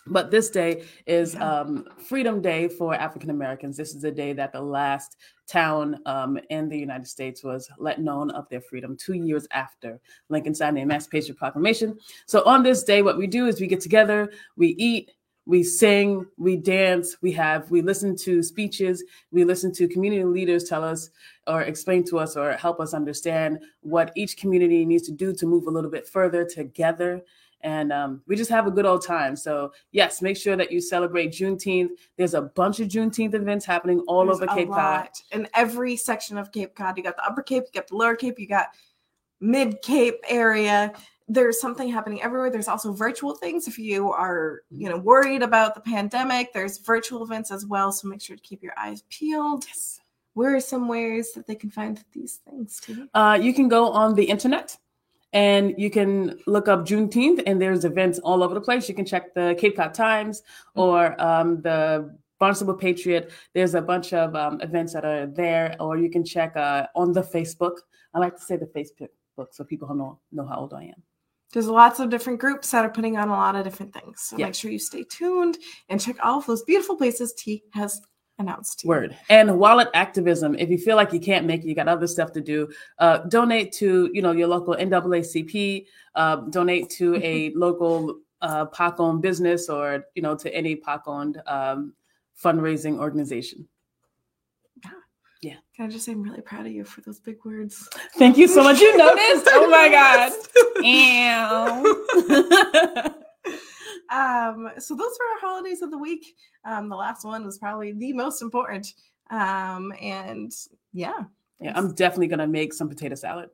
But 0.07 0.31
this 0.31 0.50
day 0.50 0.83
is 1.05 1.36
um, 1.36 1.88
Freedom 2.00 2.41
Day 2.41 2.67
for 2.67 2.95
African 2.95 3.29
Americans. 3.29 3.77
This 3.77 3.93
is 3.93 4.01
the 4.01 4.12
day 4.12 4.33
that 4.33 4.51
the 4.51 4.62
last 4.62 5.17
town 5.48 6.00
um, 6.07 6.39
in 6.50 6.69
the 6.69 6.77
United 6.77 7.07
States 7.07 7.43
was 7.43 7.69
let 7.77 8.00
known 8.00 8.31
of 8.31 8.50
their 8.50 8.62
freedom 8.62 8.98
two 8.98 9.13
years 9.13 9.48
after 9.51 10.00
Lincoln 10.29 10.55
signed 10.55 10.77
the 10.77 10.81
Emancipation 10.81 11.36
Proclamation. 11.36 12.00
So 12.25 12.43
on 12.45 12.63
this 12.63 12.83
day, 12.83 13.03
what 13.03 13.17
we 13.17 13.27
do 13.27 13.45
is 13.45 13.62
we 13.62 13.67
get 13.67 13.81
together, 13.81 14.31
we 14.55 14.69
eat, 14.69 15.12
we 15.45 15.63
sing, 15.63 16.25
we 16.38 16.55
dance, 16.55 17.17
we 17.21 17.31
have, 17.31 17.69
we 17.71 17.81
listen 17.81 18.15
to 18.15 18.43
speeches, 18.43 19.03
we 19.31 19.43
listen 19.43 19.74
to 19.74 19.88
community 19.88 20.24
leaders 20.24 20.65
tell 20.65 20.83
us 20.83 21.10
or 21.48 21.63
explain 21.63 22.03
to 22.05 22.19
us 22.19 22.38
or 22.38 22.53
help 22.53 22.79
us 22.79 22.93
understand 22.93 23.60
what 23.81 24.12
each 24.15 24.38
community 24.38 24.86
needs 24.86 25.05
to 25.07 25.12
do 25.12 25.33
to 25.33 25.45
move 25.48 25.67
a 25.67 25.71
little 25.71 25.89
bit 25.89 26.07
further 26.07 26.45
together. 26.45 27.21
And 27.63 27.91
um, 27.91 28.21
we 28.27 28.36
just 28.36 28.50
have 28.50 28.65
a 28.65 28.71
good 28.71 28.86
old 28.86 29.05
time. 29.05 29.36
So, 29.36 29.71
yes, 29.91 30.21
make 30.21 30.36
sure 30.36 30.55
that 30.55 30.71
you 30.71 30.81
celebrate 30.81 31.31
Juneteenth. 31.31 31.89
There's 32.17 32.33
a 32.33 32.41
bunch 32.41 32.79
of 32.79 32.88
Juneteenth 32.88 33.36
events 33.36 33.65
happening 33.65 34.00
all 34.07 34.25
There's 34.25 34.38
over 34.38 34.48
Cape 34.48 34.69
Cod. 34.69 35.10
In 35.31 35.48
every 35.53 35.95
section 35.95 36.38
of 36.38 36.51
Cape 36.51 36.75
Cod, 36.75 36.98
you 36.98 37.03
got 37.03 37.17
the 37.17 37.25
Upper 37.25 37.43
Cape, 37.43 37.63
you 37.65 37.79
got 37.79 37.88
the 37.88 37.95
Lower 37.95 38.15
Cape, 38.15 38.39
you 38.39 38.48
got 38.48 38.69
Mid 39.39 39.81
Cape 39.81 40.17
area 40.27 40.93
there's 41.33 41.61
something 41.61 41.89
happening 41.89 42.21
everywhere 42.21 42.50
there's 42.50 42.67
also 42.67 42.91
virtual 42.91 43.35
things 43.35 43.67
if 43.67 43.79
you 43.79 44.11
are 44.11 44.63
you 44.69 44.89
know 44.89 44.97
worried 44.97 45.41
about 45.41 45.73
the 45.73 45.81
pandemic 45.81 46.51
there's 46.53 46.77
virtual 46.79 47.23
events 47.23 47.51
as 47.51 47.65
well 47.65 47.91
so 47.91 48.07
make 48.07 48.21
sure 48.21 48.35
to 48.35 48.41
keep 48.41 48.61
your 48.61 48.73
eyes 48.77 49.03
peeled 49.09 49.65
yes. 49.67 50.01
where 50.33 50.55
are 50.55 50.59
some 50.59 50.88
ways 50.88 51.31
that 51.33 51.47
they 51.47 51.55
can 51.55 51.69
find 51.69 52.03
these 52.11 52.39
things 52.50 52.79
too 52.79 53.07
uh, 53.13 53.38
you 53.41 53.53
can 53.53 53.67
go 53.67 53.91
on 53.91 54.13
the 54.13 54.23
internet 54.23 54.77
and 55.33 55.73
you 55.77 55.89
can 55.89 56.38
look 56.47 56.67
up 56.67 56.85
juneteenth 56.85 57.41
and 57.45 57.61
there's 57.61 57.85
events 57.85 58.19
all 58.19 58.43
over 58.43 58.53
the 58.53 58.61
place 58.61 58.89
you 58.89 58.95
can 58.95 59.05
check 59.05 59.33
the 59.33 59.55
cape 59.57 59.77
cod 59.77 59.93
times 59.93 60.41
mm-hmm. 60.41 60.81
or 60.81 61.21
um, 61.21 61.61
the 61.61 62.13
Barnstable 62.39 62.73
Patriot. 62.73 63.31
There's 63.53 63.75
a 63.75 63.81
bunch 63.83 64.13
of 64.13 64.35
um, 64.35 64.59
events 64.61 64.93
that 64.93 65.05
are 65.05 65.27
there, 65.27 65.75
or 65.79 66.00
you 66.00 66.09
can 66.09 66.25
check 66.25 66.57
uh, 66.57 66.88
on 66.95 67.13
the 67.13 67.21
Facebook. 67.21 67.75
I 68.15 68.19
like 68.19 68.35
to 68.35 68.41
say 68.41 68.57
the 68.57 68.65
Facebook 68.65 69.09
book 69.38 69.53
so 69.53 69.63
people 69.63 69.93
know 69.93 70.19
know 70.31 70.47
how 70.47 70.57
old 70.61 70.73
I 70.73 70.85
am 70.85 71.03
there's 71.53 71.67
lots 71.67 72.00
of 72.00 72.10
different 72.10 72.39
groups 72.39 72.72
that 72.72 72.86
are 72.86 72.89
putting 72.89 73.17
on 73.17 73.29
a 73.29 73.34
lot 73.34 73.55
of 73.55 73.63
different 73.63 73.93
things. 73.93 74.22
So 74.22 74.38
yeah. 74.38 74.46
make 74.46 74.55
sure 74.55 74.72
you 74.72 74.79
stay 74.79 75.03
tuned 75.03 75.58
and 75.89 76.00
check 76.00 76.15
all 76.24 76.39
of 76.39 76.46
those 76.46 76.63
beautiful 76.63 76.96
places 76.96 77.34
T 77.34 77.63
has 77.74 78.01
announced. 78.39 78.84
Word. 78.86 79.15
And 79.29 79.60
wallet 79.60 79.89
activism. 79.93 80.55
If 80.55 80.70
you 80.70 80.77
feel 80.77 80.96
like 80.96 81.13
you 81.13 81.20
can't 81.20 81.46
make 81.46 81.63
it, 81.63 81.67
you 81.67 81.75
got 81.75 81.88
other 81.88 82.08
stuff 82.08 82.31
to 82.34 82.41
do. 82.41 82.70
Uh, 83.00 83.20
donate 83.20 83.72
to 83.74 84.10
you 84.13 84.22
know 84.22 84.31
your 84.31 84.48
local 84.48 84.75
NAACP. 84.75 85.86
Uh, 86.15 86.36
donate 86.50 86.89
to 86.91 87.15
a 87.17 87.51
local 87.53 88.20
uh, 88.41 88.65
POC 88.65 89.00
owned 89.00 89.22
business 89.22 89.70
or 89.70 90.05
you 90.15 90.22
know 90.22 90.36
to 90.36 90.53
any 90.53 90.75
POC 90.75 91.01
owned 91.05 91.41
um, 91.48 91.93
fundraising 92.43 92.98
organization. 92.98 93.67
Yeah. 95.41 95.55
Can 95.75 95.86
I 95.86 95.89
just 95.89 96.05
say 96.05 96.12
I'm 96.12 96.21
really 96.21 96.41
proud 96.41 96.67
of 96.67 96.71
you 96.71 96.83
for 96.83 97.01
those 97.01 97.19
big 97.19 97.43
words? 97.43 97.89
Thank 98.17 98.38
you 98.38 98.48
so 98.48 98.63
much. 98.63 98.79
You 98.79 98.95
noticed? 98.95 99.50
oh 99.51 99.69
my 99.69 99.89
God. 99.89 100.31
um, 104.12 104.71
so 104.77 104.95
those 104.95 105.17
were 105.19 105.25
our 105.25 105.39
holidays 105.39 105.81
of 105.81 105.89
the 105.89 105.98
week. 105.98 106.36
Um, 106.63 106.89
the 106.89 106.95
last 106.95 107.25
one 107.25 107.43
was 107.43 107.57
probably 107.57 107.91
the 107.91 108.13
most 108.13 108.43
important. 108.43 108.93
Um, 109.31 109.91
and 110.00 110.51
yeah. 110.93 111.24
Yeah, 111.60 111.74
I'm 111.75 111.93
definitely 111.95 112.27
gonna 112.27 112.48
make 112.48 112.74
some 112.74 112.89
potato 112.89 113.15
salad. 113.15 113.50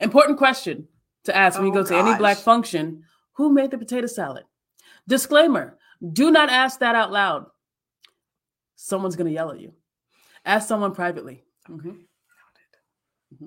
Important 0.00 0.36
question 0.36 0.88
to 1.24 1.34
ask 1.34 1.58
when 1.58 1.66
you 1.66 1.72
go 1.72 1.84
to 1.84 1.96
any 1.96 2.14
black 2.16 2.36
function: 2.38 3.04
Who 3.34 3.52
made 3.52 3.70
the 3.70 3.78
potato 3.78 4.06
salad? 4.06 4.44
Disclaimer: 5.06 5.78
Do 6.12 6.30
not 6.30 6.50
ask 6.50 6.80
that 6.80 6.94
out 6.94 7.12
loud. 7.12 7.46
Someone's 8.74 9.16
gonna 9.16 9.30
yell 9.30 9.50
at 9.50 9.60
you. 9.60 9.72
Ask 10.46 10.68
someone 10.68 10.94
privately. 10.94 11.42
Mm-hmm. 11.68 11.90
Mm-hmm. 13.34 13.46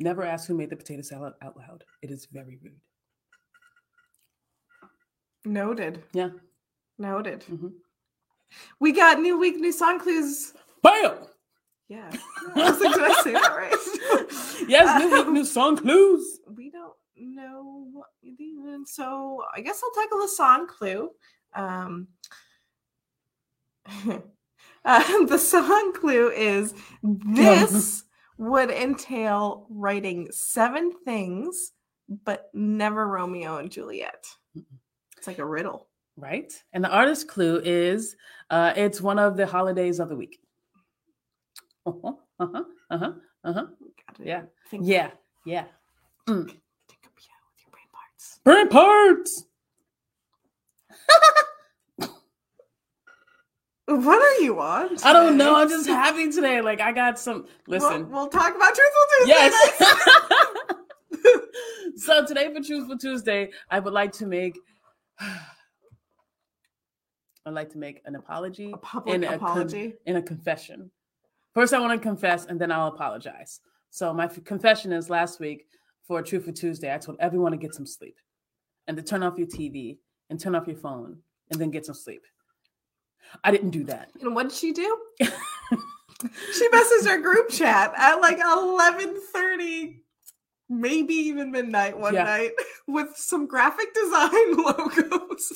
Never 0.00 0.24
ask 0.24 0.48
who 0.48 0.54
made 0.54 0.70
the 0.70 0.76
potato 0.76 1.02
salad 1.02 1.34
out 1.40 1.56
loud. 1.56 1.84
It 2.02 2.10
is 2.10 2.26
very 2.30 2.58
rude. 2.62 2.80
Noted. 5.44 6.02
Yeah. 6.12 6.30
Noted. 6.98 7.44
Mm-hmm. 7.50 7.68
We 8.80 8.92
got 8.92 9.20
new 9.20 9.38
week, 9.38 9.56
new 9.56 9.72
song 9.72 10.00
clues. 10.00 10.52
Bam! 10.82 11.14
Yeah. 11.88 12.10
I 12.56 12.70
was 12.70 12.80
like, 12.80 12.94
did 12.94 13.04
I 13.04 13.22
say 13.22 13.32
that 13.32 13.56
right? 13.56 14.68
yes, 14.68 15.00
new 15.00 15.12
week, 15.12 15.28
new 15.28 15.44
song 15.44 15.76
clues. 15.76 16.40
We 16.56 16.70
don't 16.70 16.92
know 17.16 17.86
what 17.92 18.08
even. 18.22 18.84
So 18.84 19.42
I 19.54 19.60
guess 19.60 19.80
I'll 19.82 20.02
tackle 20.02 20.20
the 20.20 20.28
song 20.28 20.66
clue. 20.66 21.10
Um, 21.54 22.08
uh, 24.86 25.24
the 25.26 25.38
song 25.38 25.92
clue 25.92 26.30
is 26.30 26.74
this 27.02 28.04
would 28.38 28.70
entail 28.70 29.66
writing 29.68 30.28
seven 30.30 30.92
things, 31.04 31.72
but 32.24 32.50
never 32.54 33.06
Romeo 33.06 33.58
and 33.58 33.70
Juliet. 33.70 34.26
It's 35.16 35.26
like 35.26 35.38
a 35.38 35.46
riddle. 35.46 35.88
Right. 36.16 36.52
And 36.72 36.82
the 36.82 36.88
artist 36.88 37.28
clue 37.28 37.60
is 37.62 38.16
uh, 38.50 38.72
it's 38.76 39.00
one 39.00 39.18
of 39.18 39.36
the 39.36 39.46
holidays 39.46 40.00
of 40.00 40.08
the 40.08 40.16
week. 40.16 40.38
Uh-huh. 41.84 42.12
Uh-huh. 42.38 42.64
Uh-huh. 42.90 43.12
Uh-huh. 43.44 43.66
Yeah. 44.18 44.42
Think 44.70 44.84
yeah. 44.86 45.10
Yeah. 45.44 45.64
Mm. 46.26 46.46
Think 46.46 47.04
of 47.04 47.12
yeah 47.20 47.36
with 47.50 47.60
your 47.60 47.70
brain 47.70 47.88
parts. 47.92 48.40
Brain 48.44 48.68
parts. 48.68 49.44
What 53.86 54.20
are 54.20 54.40
you 54.42 54.60
on? 54.60 54.90
Today? 54.90 55.02
I 55.04 55.12
don't 55.12 55.36
know. 55.36 55.54
I'm 55.54 55.68
just 55.68 55.86
happy 55.86 56.28
today. 56.30 56.60
Like 56.60 56.80
I 56.80 56.90
got 56.90 57.20
some. 57.20 57.46
Listen, 57.68 58.10
we'll, 58.10 58.22
we'll 58.22 58.28
talk 58.28 58.56
about 58.56 58.74
Truthful 58.74 59.02
Tuesday. 59.18 59.32
Yes. 59.32 59.82
so 62.04 62.26
today 62.26 62.52
for 62.52 62.60
Truthful 62.60 62.98
Tuesday, 62.98 63.50
I 63.70 63.78
would 63.78 63.92
like 63.92 64.10
to 64.14 64.26
make. 64.26 64.58
I'd 65.20 65.38
like 67.54 67.70
to 67.70 67.78
make 67.78 68.02
an 68.06 68.16
apology. 68.16 68.72
A 68.74 68.76
public 68.76 69.22
apology. 69.22 69.94
A 70.04 70.12
con- 70.12 70.16
a 70.16 70.22
confession. 70.22 70.90
First, 71.54 71.72
I 71.72 71.78
want 71.78 71.92
to 71.92 71.98
confess, 72.04 72.46
and 72.46 72.60
then 72.60 72.72
I'll 72.72 72.88
apologize. 72.88 73.60
So 73.90 74.12
my 74.12 74.24
f- 74.24 74.42
confession 74.42 74.92
is 74.92 75.08
last 75.08 75.38
week 75.38 75.66
for 76.08 76.20
Truthful 76.22 76.54
Tuesday. 76.54 76.92
I 76.92 76.98
told 76.98 77.18
everyone 77.20 77.52
to 77.52 77.58
get 77.58 77.72
some 77.72 77.86
sleep, 77.86 78.16
and 78.88 78.96
to 78.96 79.02
turn 79.02 79.22
off 79.22 79.38
your 79.38 79.46
TV 79.46 79.98
and 80.28 80.40
turn 80.40 80.56
off 80.56 80.66
your 80.66 80.74
phone, 80.74 81.18
and 81.52 81.60
then 81.60 81.70
get 81.70 81.86
some 81.86 81.94
sleep. 81.94 82.22
I 83.44 83.50
didn't 83.50 83.70
do 83.70 83.84
that. 83.84 84.10
And 84.20 84.34
what 84.34 84.48
did 84.48 84.56
she 84.56 84.72
do? 84.72 84.98
she 85.20 86.68
messaged 86.70 87.08
our 87.08 87.18
group 87.18 87.50
chat 87.50 87.92
at 87.96 88.16
like 88.16 88.38
11:30 88.38 90.00
maybe 90.68 91.14
even 91.14 91.50
midnight 91.50 91.96
one 91.96 92.14
yeah. 92.14 92.24
night 92.24 92.52
with 92.86 93.16
some 93.16 93.46
graphic 93.46 93.94
design 93.94 94.56
logos. 94.56 95.52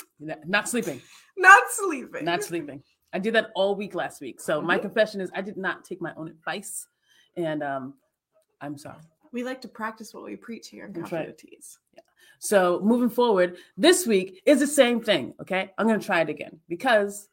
Not 0.46 0.68
sleeping. 0.68 1.00
Not 1.36 1.62
sleeping. 1.70 2.24
Not 2.24 2.44
sleeping. 2.44 2.82
I 3.12 3.18
did 3.18 3.34
that 3.34 3.50
all 3.54 3.74
week 3.74 3.94
last 3.94 4.20
week. 4.20 4.40
So 4.40 4.58
mm-hmm. 4.58 4.66
my 4.68 4.78
confession 4.78 5.20
is 5.20 5.30
I 5.34 5.42
did 5.42 5.56
not 5.56 5.84
take 5.84 6.00
my 6.00 6.12
own 6.16 6.28
advice 6.28 6.86
and 7.36 7.62
um 7.62 7.94
I'm 8.60 8.76
sorry. 8.76 8.98
We 9.32 9.42
like 9.42 9.60
to 9.62 9.68
practice 9.68 10.12
what 10.12 10.24
we 10.24 10.36
preach 10.36 10.68
here 10.68 10.86
in 10.86 10.92
Coffee 10.92 11.16
right. 11.16 11.38
Teas. 11.38 11.78
Yeah. 11.94 12.02
So 12.40 12.80
moving 12.82 13.10
forward, 13.10 13.56
this 13.76 14.06
week 14.06 14.42
is 14.44 14.60
the 14.60 14.66
same 14.66 15.00
thing. 15.00 15.34
Okay. 15.40 15.72
I'm 15.78 15.86
gonna 15.86 16.00
try 16.00 16.20
it 16.20 16.28
again 16.28 16.60
because 16.68 17.28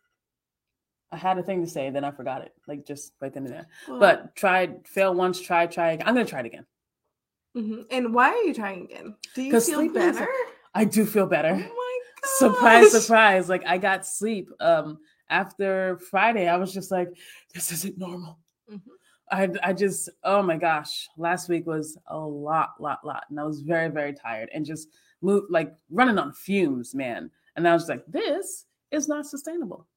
I 1.11 1.17
had 1.17 1.37
a 1.37 1.43
thing 1.43 1.61
to 1.63 1.69
say, 1.69 1.89
then 1.89 2.03
I 2.03 2.11
forgot 2.11 2.41
it, 2.41 2.53
like 2.67 2.85
just 2.85 3.13
right 3.21 3.33
then 3.33 3.45
and 3.45 3.53
there. 3.53 3.67
Well, 3.87 3.99
but 3.99 4.35
tried, 4.35 4.85
fail 4.87 5.13
once, 5.13 5.39
try, 5.39 5.65
try 5.65 5.91
again. 5.91 6.07
I'm 6.07 6.13
gonna 6.13 6.25
try 6.25 6.41
it 6.41 6.45
again. 6.45 6.65
Mm-hmm. 7.55 7.81
And 7.91 8.13
why 8.13 8.29
are 8.29 8.43
you 8.43 8.53
trying 8.53 8.83
again? 8.83 9.15
Do 9.33 9.41
you 9.41 9.59
feel 9.59 9.89
better? 9.91 10.23
Is, 10.23 10.29
I 10.75 10.83
do 10.83 11.05
feel 11.05 11.25
better. 11.25 11.49
Oh 11.49 11.57
my 11.57 11.99
god! 12.21 12.29
Surprise, 12.37 12.91
surprise! 12.91 13.49
Like 13.49 13.65
I 13.65 13.77
got 13.77 14.05
sleep. 14.05 14.49
Um, 14.59 14.99
after 15.29 15.97
Friday, 15.97 16.47
I 16.47 16.57
was 16.57 16.73
just 16.73 16.91
like, 16.91 17.09
this 17.53 17.71
isn't 17.71 17.97
normal. 17.97 18.39
Mm-hmm. 18.69 18.89
I 19.31 19.69
I 19.69 19.73
just 19.73 20.09
oh 20.23 20.41
my 20.41 20.57
gosh, 20.57 21.07
last 21.17 21.47
week 21.47 21.65
was 21.65 21.97
a 22.07 22.17
lot, 22.17 22.71
lot, 22.79 23.05
lot, 23.05 23.23
and 23.29 23.39
I 23.39 23.43
was 23.43 23.61
very, 23.61 23.89
very 23.89 24.13
tired 24.13 24.49
and 24.53 24.65
just 24.65 24.89
moved 25.21 25.47
like 25.49 25.73
running 25.89 26.17
on 26.17 26.33
fumes, 26.33 26.93
man. 26.93 27.31
And 27.55 27.67
I 27.67 27.73
was 27.73 27.87
like, 27.87 28.05
this 28.07 28.65
is 28.91 29.07
not 29.07 29.25
sustainable 29.25 29.87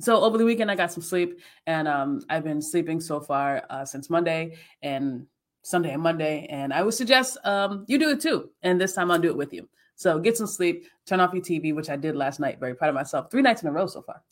so 0.00 0.20
over 0.22 0.38
the 0.38 0.44
weekend 0.44 0.70
i 0.70 0.74
got 0.74 0.92
some 0.92 1.02
sleep 1.02 1.40
and 1.66 1.88
um, 1.88 2.20
i've 2.30 2.44
been 2.44 2.62
sleeping 2.62 3.00
so 3.00 3.20
far 3.20 3.64
uh, 3.70 3.84
since 3.84 4.08
monday 4.10 4.56
and 4.82 5.26
Sunday 5.62 5.92
and 5.92 6.02
Monday. 6.02 6.46
And 6.48 6.72
I 6.72 6.82
would 6.82 6.94
suggest 6.94 7.36
um, 7.44 7.84
you 7.88 7.98
do 7.98 8.08
it 8.10 8.20
too. 8.20 8.48
And 8.62 8.80
this 8.80 8.94
time 8.94 9.10
I'll 9.10 9.18
do 9.18 9.28
it 9.28 9.36
with 9.36 9.52
you. 9.52 9.68
So 9.96 10.18
get 10.18 10.36
some 10.36 10.46
sleep, 10.46 10.86
turn 11.04 11.20
off 11.20 11.34
your 11.34 11.42
TV, 11.42 11.74
which 11.74 11.90
I 11.90 11.96
did 11.96 12.16
last 12.16 12.40
night. 12.40 12.58
Very 12.58 12.74
proud 12.74 12.88
of 12.88 12.94
myself. 12.94 13.30
Three 13.30 13.42
nights 13.42 13.62
in 13.62 13.68
a 13.68 13.72
row 13.72 13.86
so 13.86 14.00
far. 14.00 14.22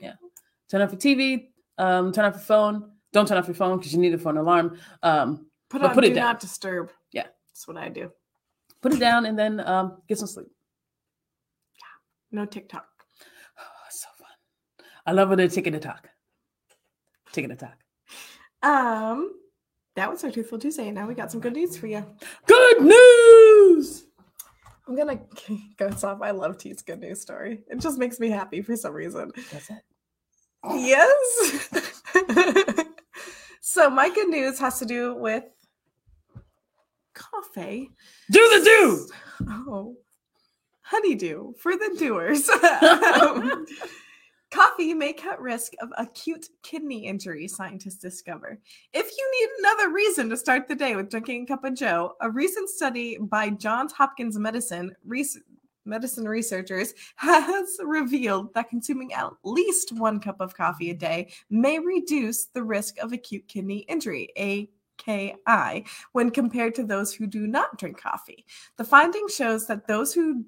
Yeah. 0.00 0.14
Turn 0.68 0.80
off 0.80 0.90
your 0.90 0.98
TV, 0.98 1.48
um, 1.78 2.10
turn 2.12 2.24
off 2.24 2.34
your 2.34 2.42
phone. 2.42 2.90
Don't 3.12 3.28
turn 3.28 3.38
off 3.38 3.46
your 3.46 3.54
phone 3.54 3.76
because 3.78 3.92
you 3.92 4.00
need 4.00 4.14
it 4.14 4.20
for 4.20 4.30
an 4.30 4.38
alarm. 4.38 4.76
Um, 5.02 5.46
Put 5.70 5.82
on 5.82 5.94
put 5.94 6.00
do 6.04 6.10
it 6.10 6.14
down. 6.14 6.24
not 6.24 6.40
disturb. 6.40 6.90
Yeah. 7.12 7.26
That's 7.50 7.68
what 7.68 7.76
I 7.76 7.88
do. 7.88 8.10
put 8.82 8.92
it 8.94 8.98
down 8.98 9.26
and 9.26 9.38
then 9.38 9.60
um, 9.60 9.98
get 10.08 10.18
some 10.18 10.26
sleep. 10.28 10.48
Yeah. 11.76 12.40
No 12.40 12.46
TikTok. 12.46 12.86
Oh, 13.60 13.62
it's 13.86 14.00
so 14.02 14.08
fun. 14.18 14.86
I 15.06 15.12
love 15.12 15.28
when 15.28 15.38
they're 15.38 15.48
taking 15.48 15.72
the 15.72 15.80
talk. 15.80 16.08
Taking 17.32 17.50
the 17.50 17.56
talk. 17.56 17.76
Um, 18.62 19.32
that 19.96 20.10
was 20.10 20.24
our 20.24 20.30
Truthful 20.30 20.58
Tuesday, 20.58 20.86
and 20.86 20.94
now 20.94 21.06
we 21.06 21.14
got 21.14 21.30
some 21.30 21.40
good 21.40 21.52
news 21.52 21.76
for 21.76 21.86
you. 21.86 22.04
Good 22.46 22.82
news. 22.82 24.04
I'm 24.86 24.96
gonna 24.96 25.20
go 25.76 25.88
off. 25.88 26.22
I 26.22 26.30
love 26.30 26.58
T's 26.58 26.82
good 26.82 27.00
news 27.00 27.20
story. 27.20 27.62
It 27.68 27.80
just 27.80 27.98
makes 27.98 28.20
me 28.20 28.28
happy 28.30 28.62
for 28.62 28.76
some 28.76 28.92
reason. 28.92 29.30
That's 29.52 29.70
it. 29.70 29.82
Yes. 30.70 31.68
so 33.60 33.90
my 33.90 34.08
good 34.08 34.28
news 34.28 34.58
has 34.58 34.78
to 34.78 34.86
do 34.86 35.14
with 35.14 35.44
coffee. 37.14 37.90
Do 38.30 38.40
the 38.40 38.64
do. 38.64 39.08
Oh, 39.50 39.96
honeydew 40.82 41.54
for 41.58 41.72
the 41.72 41.94
doers. 41.98 42.48
Um, 42.82 43.66
Coffee 44.54 44.94
may 44.94 45.12
cut 45.12 45.40
risk 45.40 45.72
of 45.82 45.90
acute 45.98 46.48
kidney 46.62 47.08
injury, 47.08 47.48
scientists 47.48 47.98
discover. 47.98 48.60
If 48.92 49.10
you 49.10 49.30
need 49.40 49.48
another 49.58 49.92
reason 49.92 50.30
to 50.30 50.36
start 50.36 50.68
the 50.68 50.76
day 50.76 50.94
with 50.94 51.10
drinking 51.10 51.42
a 51.42 51.46
cup 51.46 51.64
of 51.64 51.74
Joe, 51.74 52.12
a 52.20 52.30
recent 52.30 52.68
study 52.68 53.18
by 53.20 53.50
Johns 53.50 53.92
Hopkins 53.92 54.38
Medicine 54.38 54.94
res- 55.04 55.40
medicine 55.84 56.28
researchers 56.28 56.94
has 57.16 57.80
revealed 57.82 58.54
that 58.54 58.70
consuming 58.70 59.12
at 59.12 59.32
least 59.42 59.90
one 59.90 60.20
cup 60.20 60.36
of 60.38 60.56
coffee 60.56 60.90
a 60.90 60.94
day 60.94 61.32
may 61.50 61.80
reduce 61.80 62.44
the 62.44 62.62
risk 62.62 62.96
of 62.98 63.12
acute 63.12 63.48
kidney 63.48 63.78
injury, 63.88 64.28
AKI, 64.36 65.84
when 66.12 66.30
compared 66.30 66.76
to 66.76 66.84
those 66.84 67.12
who 67.12 67.26
do 67.26 67.48
not 67.48 67.76
drink 67.76 68.00
coffee. 68.00 68.46
The 68.76 68.84
finding 68.84 69.26
shows 69.26 69.66
that 69.66 69.88
those 69.88 70.14
who 70.14 70.44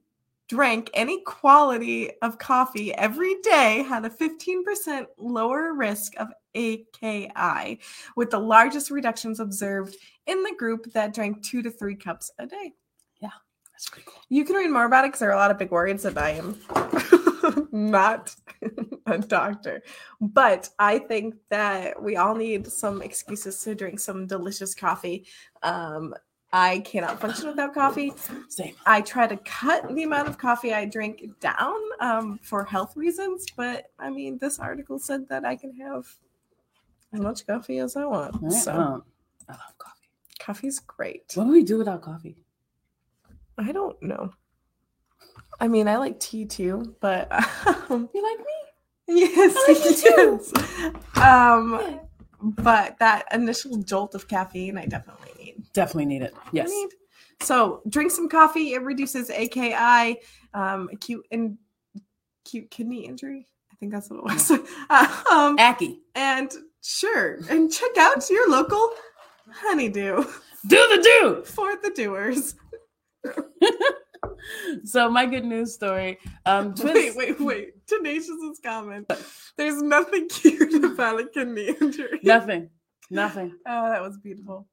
drank 0.49 0.91
any 0.95 1.23
quality 1.23 2.11
of 2.23 2.39
coffee 2.39 2.95
every 2.95 3.35
day 3.43 3.85
had 3.89 4.05
a 4.05 4.11
15% 4.11 5.07
lower 5.19 5.75
risk 5.75 6.15
of 6.19 6.29
AKI, 6.55 7.81
with 8.17 8.31
the 8.31 8.39
largest 8.39 8.91
reductions 8.91 9.41
observed 9.41 9.97
in 10.27 10.43
the 10.43 10.55
group 10.59 10.93
that 10.93 11.15
drank 11.15 11.43
two 11.43 11.63
to 11.63 11.71
three 11.71 11.97
cups 11.97 12.31
a 12.39 12.47
day. 12.47 12.73
Yeah, 13.21 13.31
that's 13.73 13.89
pretty 13.89 14.07
cool. 14.07 14.23
You 14.29 14.45
can 14.45 14.57
read 14.57 14.71
more 14.71 14.87
about 14.87 15.05
it 15.05 15.09
because 15.09 15.21
there 15.21 15.31
are 15.31 15.37
a 15.37 15.39
lot 15.39 15.51
of 15.51 15.59
big 15.59 15.71
words, 15.71 16.05
and 16.05 16.19
I 16.19 16.31
am 16.31 16.57
not 17.73 18.35
a 19.07 19.19
doctor. 19.19 19.83
But 20.21 20.71
I 20.79 20.99
think 20.99 21.35
that 21.51 22.01
we 22.03 22.17
all 22.17 22.35
need 22.35 22.67
some 22.67 23.03
excuses 23.03 23.61
to 23.63 23.75
drink 23.75 24.01
some 24.01 24.27
delicious 24.27 24.75
coffee. 24.75 25.27
Um, 25.63 26.15
I 26.53 26.79
cannot 26.81 27.21
function 27.21 27.49
without 27.49 27.75
coffee. 27.75 28.13
Same. 28.49 28.75
I 28.87 29.01
try 29.03 29.27
to 29.27 29.37
cut 29.39 29.95
the 29.95 30.05
amount 30.05 30.29
of 30.29 30.39
coffee 30.39 30.73
I 30.73 30.85
drink 30.87 31.39
down 31.41 31.77
um, 32.01 32.39
for 32.43 32.65
health 32.65 32.97
reasons, 32.97 33.47
but 33.57 33.91
I 33.99 34.11
mean, 34.11 34.39
this 34.39 34.59
article 34.59 34.99
said 34.99 35.29
that 35.29 35.45
I 35.45 35.57
can 35.57 35.75
have 35.77 36.07
as 37.13 37.21
much 37.21 37.47
coffee 37.47 37.79
as 37.79 37.97
I 37.97 38.05
want. 38.07 38.37
Yeah, 38.43 38.49
So, 38.51 38.73
um, 38.73 39.03
I 39.49 39.53
love 39.53 39.79
coffee. 39.79 40.09
coffee's 40.39 40.79
great. 40.81 41.33
What 41.35 41.47
would 41.47 41.53
we 41.53 41.63
do 41.63 41.79
without 41.79 42.01
coffee? 42.03 42.37
I 43.59 43.73
don't 43.73 44.01
know. 44.03 44.33
I 45.61 45.69
mean, 45.69 45.89
I 45.89 45.97
like 45.97 46.21
tea 46.21 46.45
too, 46.45 46.95
but 47.01 47.29
um, 47.91 48.09
You 48.15 48.23
like 48.23 48.39
me? 48.39 49.21
yes, 49.21 49.55
I 49.57 49.73
like 49.73 49.83
tea 49.83 49.95
too. 50.03 50.41
yes. 51.17 51.23
Um, 51.23 52.01
but 52.43 52.99
that 52.99 53.27
initial 53.33 53.79
jolt 53.79 54.15
of 54.15 54.29
caffeine, 54.29 54.77
I 54.79 54.87
definitely. 54.87 55.33
Definitely 55.77 56.07
need 56.07 56.23
it. 56.23 56.35
Yes. 56.53 56.71
need. 56.71 56.89
So 57.43 57.83
drink 57.91 58.11
some 58.11 58.31
coffee. 58.31 58.73
It 58.73 58.83
reduces 58.83 59.29
AKI, 59.29 60.19
um, 60.55 60.89
acute 60.91 61.27
and 61.31 61.59
acute 62.47 62.71
kidney 62.71 63.05
injury. 63.05 63.47
I 63.71 63.75
think 63.77 63.93
that's 63.93 64.09
what 64.09 64.21
it 64.21 64.25
was. 64.25 64.51
um, 65.31 65.59
Aki. 65.59 66.01
and 66.15 66.51
sure, 66.83 67.41
and 67.51 67.71
check 67.71 67.91
out 67.99 68.29
your 68.31 68.49
local 68.49 68.91
honeydew 69.53 70.25
Do 70.67 70.77
the 70.77 71.03
do. 71.03 71.43
for 71.45 71.77
the 71.83 71.91
doers. 71.91 72.55
So 74.85 75.11
my 75.11 75.27
good 75.27 75.45
news 75.45 75.75
story. 75.75 76.19
Um, 76.45 76.73
twins. 76.73 77.17
Wait, 77.17 77.39
wait, 77.39 77.41
wait. 77.41 77.69
is 77.91 78.61
comment. 78.63 79.11
There's 79.57 79.83
nothing 79.83 80.29
cute 80.29 80.85
about 80.85 81.21
a 81.21 81.27
kidney 81.27 81.75
injury. 81.81 82.21
Nothing. 82.23 82.71
Nothing. 83.11 83.57
Oh, 83.67 83.89
that 83.91 84.01
was 84.03 84.19
beautiful. 84.19 84.69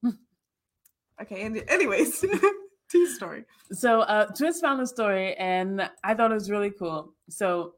Okay, 1.21 1.43
and 1.43 1.63
anyways, 1.67 2.23
tea 2.89 3.07
story. 3.07 3.45
So 3.71 4.01
uh, 4.01 4.25
twins 4.27 4.59
found 4.59 4.79
the 4.79 4.87
story, 4.87 5.35
and 5.35 5.89
I 6.03 6.13
thought 6.13 6.31
it 6.31 6.35
was 6.35 6.49
really 6.49 6.71
cool. 6.71 7.13
So 7.29 7.73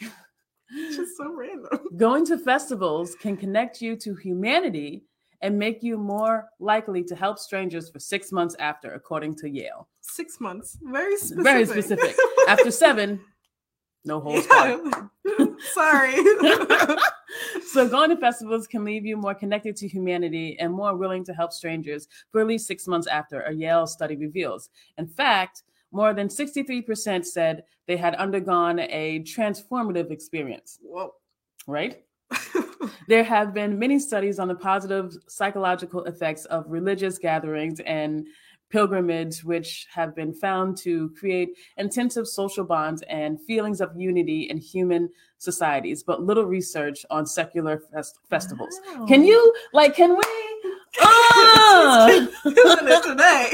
just 0.00 1.16
so 1.16 1.32
random. 1.32 1.80
going 1.96 2.26
to 2.26 2.38
festivals 2.38 3.14
can 3.14 3.36
connect 3.36 3.80
you 3.80 3.96
to 3.96 4.14
humanity 4.14 5.04
and 5.40 5.56
make 5.56 5.82
you 5.82 5.96
more 5.96 6.48
likely 6.58 7.04
to 7.04 7.14
help 7.14 7.38
strangers 7.38 7.88
for 7.90 8.00
six 8.00 8.32
months 8.32 8.56
after, 8.58 8.94
according 8.94 9.36
to 9.36 9.48
Yale. 9.48 9.88
Six 10.00 10.40
months. 10.40 10.78
Very 10.82 11.16
specific. 11.16 11.44
Very 11.44 11.64
specific. 11.64 12.16
After 12.48 12.72
seven, 12.72 13.20
no 14.04 14.20
holds. 14.24 14.46
Yeah. 14.50 14.78
Sorry. 15.72 16.14
so 17.72 17.88
going 17.88 18.10
to 18.10 18.16
festivals 18.16 18.66
can 18.66 18.84
leave 18.84 19.04
you 19.04 19.16
more 19.16 19.34
connected 19.34 19.76
to 19.76 19.88
humanity 19.88 20.56
and 20.58 20.72
more 20.72 20.96
willing 20.96 21.24
to 21.24 21.32
help 21.32 21.52
strangers 21.52 22.08
for 22.30 22.40
at 22.40 22.46
least 22.46 22.66
six 22.66 22.86
months 22.86 23.06
after 23.06 23.42
a 23.42 23.52
yale 23.52 23.86
study 23.86 24.16
reveals 24.16 24.70
in 24.96 25.06
fact 25.06 25.62
more 25.92 26.12
than 26.12 26.28
63% 26.28 27.24
said 27.24 27.64
they 27.86 27.96
had 27.96 28.14
undergone 28.16 28.78
a 28.78 29.20
transformative 29.20 30.10
experience 30.10 30.78
Whoa. 30.82 31.14
right 31.66 32.02
there 33.08 33.24
have 33.24 33.54
been 33.54 33.78
many 33.78 33.98
studies 33.98 34.38
on 34.38 34.48
the 34.48 34.54
positive 34.54 35.16
psychological 35.28 36.04
effects 36.04 36.44
of 36.46 36.64
religious 36.68 37.18
gatherings 37.18 37.80
and 37.80 38.26
pilgrimage 38.70 39.44
which 39.44 39.86
have 39.92 40.14
been 40.14 40.32
found 40.32 40.76
to 40.76 41.10
create 41.18 41.50
intensive 41.76 42.26
social 42.26 42.64
bonds 42.64 43.02
and 43.08 43.40
feelings 43.40 43.80
of 43.80 43.90
unity 43.96 44.42
in 44.42 44.56
human 44.56 45.08
societies 45.38 46.02
but 46.02 46.22
little 46.22 46.44
research 46.44 47.06
on 47.10 47.24
secular 47.24 47.82
fest- 47.92 48.18
festivals 48.28 48.80
can 49.06 49.24
you 49.24 49.54
like 49.72 49.94
can 49.94 50.16
we 50.16 50.22
today. 53.02 53.50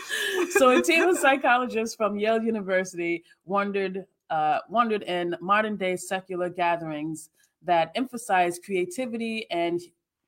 so 0.50 0.70
a 0.70 0.82
team 0.82 1.08
of 1.08 1.18
psychologists 1.18 1.94
from 1.94 2.18
Yale 2.18 2.42
University 2.42 3.24
wondered 3.44 4.04
uh, 4.30 4.58
wondered 4.68 5.02
in 5.02 5.36
modern 5.40 5.76
day 5.76 5.96
secular 5.96 6.48
gatherings 6.48 7.28
that 7.62 7.92
emphasize 7.94 8.58
creativity 8.58 9.46
and 9.50 9.80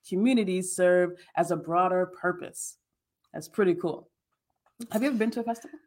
communities 0.09 0.77
serve 0.77 1.13
as 1.37 1.51
a 1.51 1.57
broader 1.57 2.07
purpose. 2.07 2.77
That's 3.33 3.49
pretty 3.49 3.75
cool. 3.75 4.09
Have 4.93 5.03
you 5.03 5.09
ever 5.09 5.19
been 5.19 5.31
to 5.33 5.41
a 5.41 5.45
festival? 5.45 5.79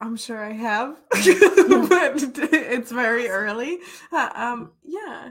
I'm 0.00 0.16
sure 0.16 0.44
I 0.44 0.52
have, 0.52 0.96
but 1.10 2.22
it's 2.52 2.92
very 2.92 3.28
early. 3.28 3.78
Uh, 4.12 4.30
um, 4.34 4.72
yeah, 4.84 5.30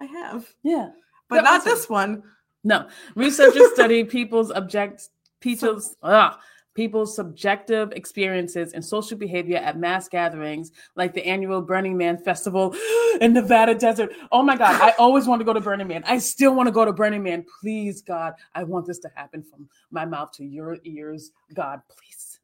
I 0.00 0.04
have, 0.06 0.48
Yeah. 0.62 0.90
but 1.28 1.42
not 1.44 1.62
this 1.64 1.90
one. 1.90 2.22
No. 2.64 2.88
Researchers 3.14 3.70
study 3.74 4.04
people's 4.16 4.50
object 4.50 5.08
people's 5.40 5.94
ah, 6.02 6.38
people's 6.78 7.16
subjective 7.16 7.90
experiences 7.90 8.72
and 8.72 8.84
social 8.84 9.18
behavior 9.18 9.56
at 9.56 9.76
mass 9.76 10.06
gatherings 10.08 10.70
like 10.94 11.12
the 11.12 11.26
annual 11.26 11.60
Burning 11.60 11.96
Man 11.96 12.16
festival 12.16 12.72
in 13.20 13.32
Nevada 13.32 13.74
desert. 13.74 14.12
Oh 14.30 14.44
my 14.44 14.56
God, 14.56 14.80
I 14.80 14.92
always 14.96 15.26
want 15.26 15.40
to 15.40 15.44
go 15.44 15.52
to 15.52 15.60
Burning 15.60 15.88
Man. 15.88 16.04
I 16.06 16.18
still 16.18 16.54
want 16.54 16.68
to 16.68 16.70
go 16.70 16.84
to 16.84 16.92
Burning 16.92 17.24
Man. 17.24 17.44
Please, 17.60 18.00
God, 18.00 18.34
I 18.54 18.62
want 18.62 18.86
this 18.86 19.00
to 19.00 19.10
happen 19.16 19.42
from 19.42 19.68
my 19.90 20.04
mouth 20.04 20.30
to 20.34 20.44
your 20.44 20.78
ears. 20.84 21.32
God, 21.52 21.80
please. 21.88 22.38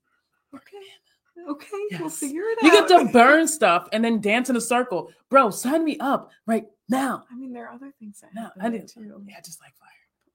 Okay, 0.53 1.49
okay, 1.49 2.01
we'll 2.01 2.09
figure 2.09 2.43
it 2.43 2.59
out. 2.59 2.65
You 2.65 2.71
get 2.73 2.89
to 2.89 3.05
burn 3.13 3.47
stuff 3.47 3.87
and 3.93 4.05
then 4.05 4.21
dance 4.21 4.51
in 4.51 4.57
a 4.57 4.61
circle. 4.61 5.13
Bro, 5.31 5.51
sign 5.51 5.85
me 5.85 5.97
up 6.01 6.33
right 6.45 6.65
now. 6.89 7.23
I 7.31 7.37
mean, 7.37 7.53
there 7.53 7.69
are 7.69 7.73
other 7.73 7.93
things 8.01 8.21
that 8.21 8.31
No, 8.35 8.51
I 8.61 8.69
didn't. 8.69 8.89
too. 8.89 9.23
Yeah, 9.29 9.41
just 9.45 9.61
like 9.61 9.77
fire. 9.77 9.89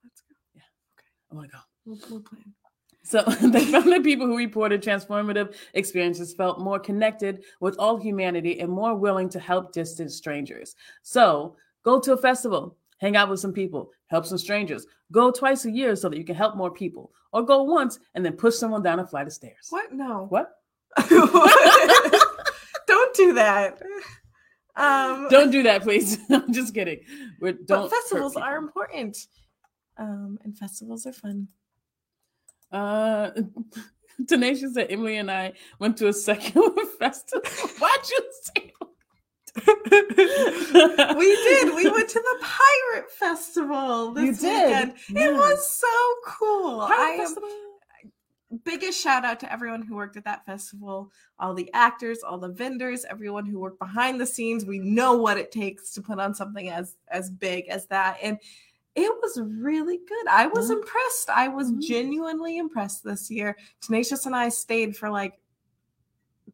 Let's 0.05 0.21
go. 0.21 0.35
Yeah, 0.55 0.61
okay. 0.97 1.07
I 1.33 1.35
want 1.35 1.49
to 1.49 1.57
go. 1.57 1.61
We'll, 1.85 1.99
we'll 2.09 2.21
plan. 2.21 2.53
So 3.03 3.21
they 3.23 3.65
found 3.65 3.91
that 3.91 4.03
people 4.03 4.27
who 4.27 4.37
reported 4.37 4.83
transformative 4.83 5.55
experiences 5.73 6.33
felt 6.33 6.59
more 6.59 6.79
connected 6.79 7.43
with 7.59 7.77
all 7.79 7.97
humanity 7.97 8.59
and 8.59 8.71
more 8.71 8.95
willing 8.95 9.29
to 9.29 9.39
help 9.39 9.71
distant 9.71 10.11
strangers. 10.11 10.75
So 11.01 11.55
go 11.83 11.99
to 11.99 12.13
a 12.13 12.17
festival, 12.17 12.77
hang 12.99 13.15
out 13.15 13.29
with 13.29 13.39
some 13.39 13.53
people, 13.53 13.91
help 14.07 14.25
some 14.25 14.37
strangers. 14.37 14.85
Go 15.11 15.31
twice 15.31 15.65
a 15.65 15.71
year 15.71 15.95
so 15.95 16.09
that 16.09 16.17
you 16.17 16.25
can 16.25 16.35
help 16.35 16.55
more 16.55 16.71
people, 16.71 17.11
or 17.33 17.41
go 17.43 17.63
once 17.63 17.99
and 18.13 18.23
then 18.23 18.33
push 18.33 18.55
someone 18.55 18.83
down 18.83 18.99
a 18.99 19.07
flight 19.07 19.27
of 19.27 19.33
stairs. 19.33 19.67
What? 19.69 19.91
No. 19.91 20.27
What? 20.29 20.51
don't 22.87 23.15
do 23.15 23.33
that. 23.33 23.81
Um, 24.75 25.27
Don't 25.29 25.51
do 25.51 25.63
that, 25.63 25.81
please. 25.83 26.17
I'm 26.29 26.53
just 26.53 26.73
kidding. 26.73 27.01
We're, 27.41 27.51
don't 27.51 27.89
festivals 27.89 28.37
are 28.37 28.57
important. 28.57 29.27
Um, 29.97 30.39
and 30.43 30.57
festivals 30.57 31.05
are 31.05 31.11
fun. 31.11 31.49
Uh, 32.71 33.31
Tanisha 34.23 34.71
said 34.73 34.87
Emily 34.89 35.17
and 35.17 35.31
I 35.31 35.53
went 35.79 35.97
to 35.97 36.07
a 36.07 36.13
secular 36.13 36.71
festival. 36.99 37.49
Why'd 37.79 38.09
you 38.09 38.19
say? 38.43 38.73
we 41.17 41.35
did. 41.35 41.75
We 41.75 41.89
went 41.89 42.09
to 42.09 42.19
the 42.19 42.37
pirate 42.41 43.11
festival 43.11 44.11
this 44.11 44.25
You 44.25 44.33
did? 44.49 44.67
weekend. 44.67 44.93
Yeah. 45.09 45.29
It 45.29 45.33
was 45.33 45.69
so 45.69 45.87
cool. 46.25 46.87
Pirate 46.87 47.17
festival? 47.17 47.49
biggest 48.63 48.99
shout 49.01 49.23
out 49.23 49.39
to 49.39 49.51
everyone 49.53 49.83
who 49.83 49.95
worked 49.95 50.17
at 50.17 50.25
that 50.25 50.43
festival, 50.45 51.11
all 51.37 51.53
the 51.53 51.71
actors, 51.73 52.23
all 52.23 52.39
the 52.39 52.49
vendors, 52.49 53.05
everyone 53.07 53.45
who 53.45 53.59
worked 53.59 53.77
behind 53.79 54.19
the 54.19 54.25
scenes. 54.25 54.65
We 54.65 54.79
know 54.79 55.13
what 55.17 55.37
it 55.37 55.51
takes 55.51 55.91
to 55.93 56.01
put 56.01 56.19
on 56.19 56.33
something 56.33 56.67
as 56.69 56.95
as 57.09 57.29
big 57.29 57.67
as 57.67 57.85
that, 57.87 58.17
and 58.23 58.39
it 59.03 59.15
was 59.21 59.39
really 59.41 59.97
good. 59.97 60.27
I 60.27 60.47
was 60.47 60.69
Yeah. 60.69 60.75
impressed. 60.77 61.29
I 61.29 61.47
was 61.47 61.71
Mhm. 61.71 61.81
genuinely 61.81 62.57
impressed 62.57 63.03
this 63.03 63.29
year. 63.31 63.55
Tenacious 63.81 64.25
and 64.25 64.35
I 64.35 64.49
stayed 64.49 64.95
for 64.97 65.09
like 65.09 65.39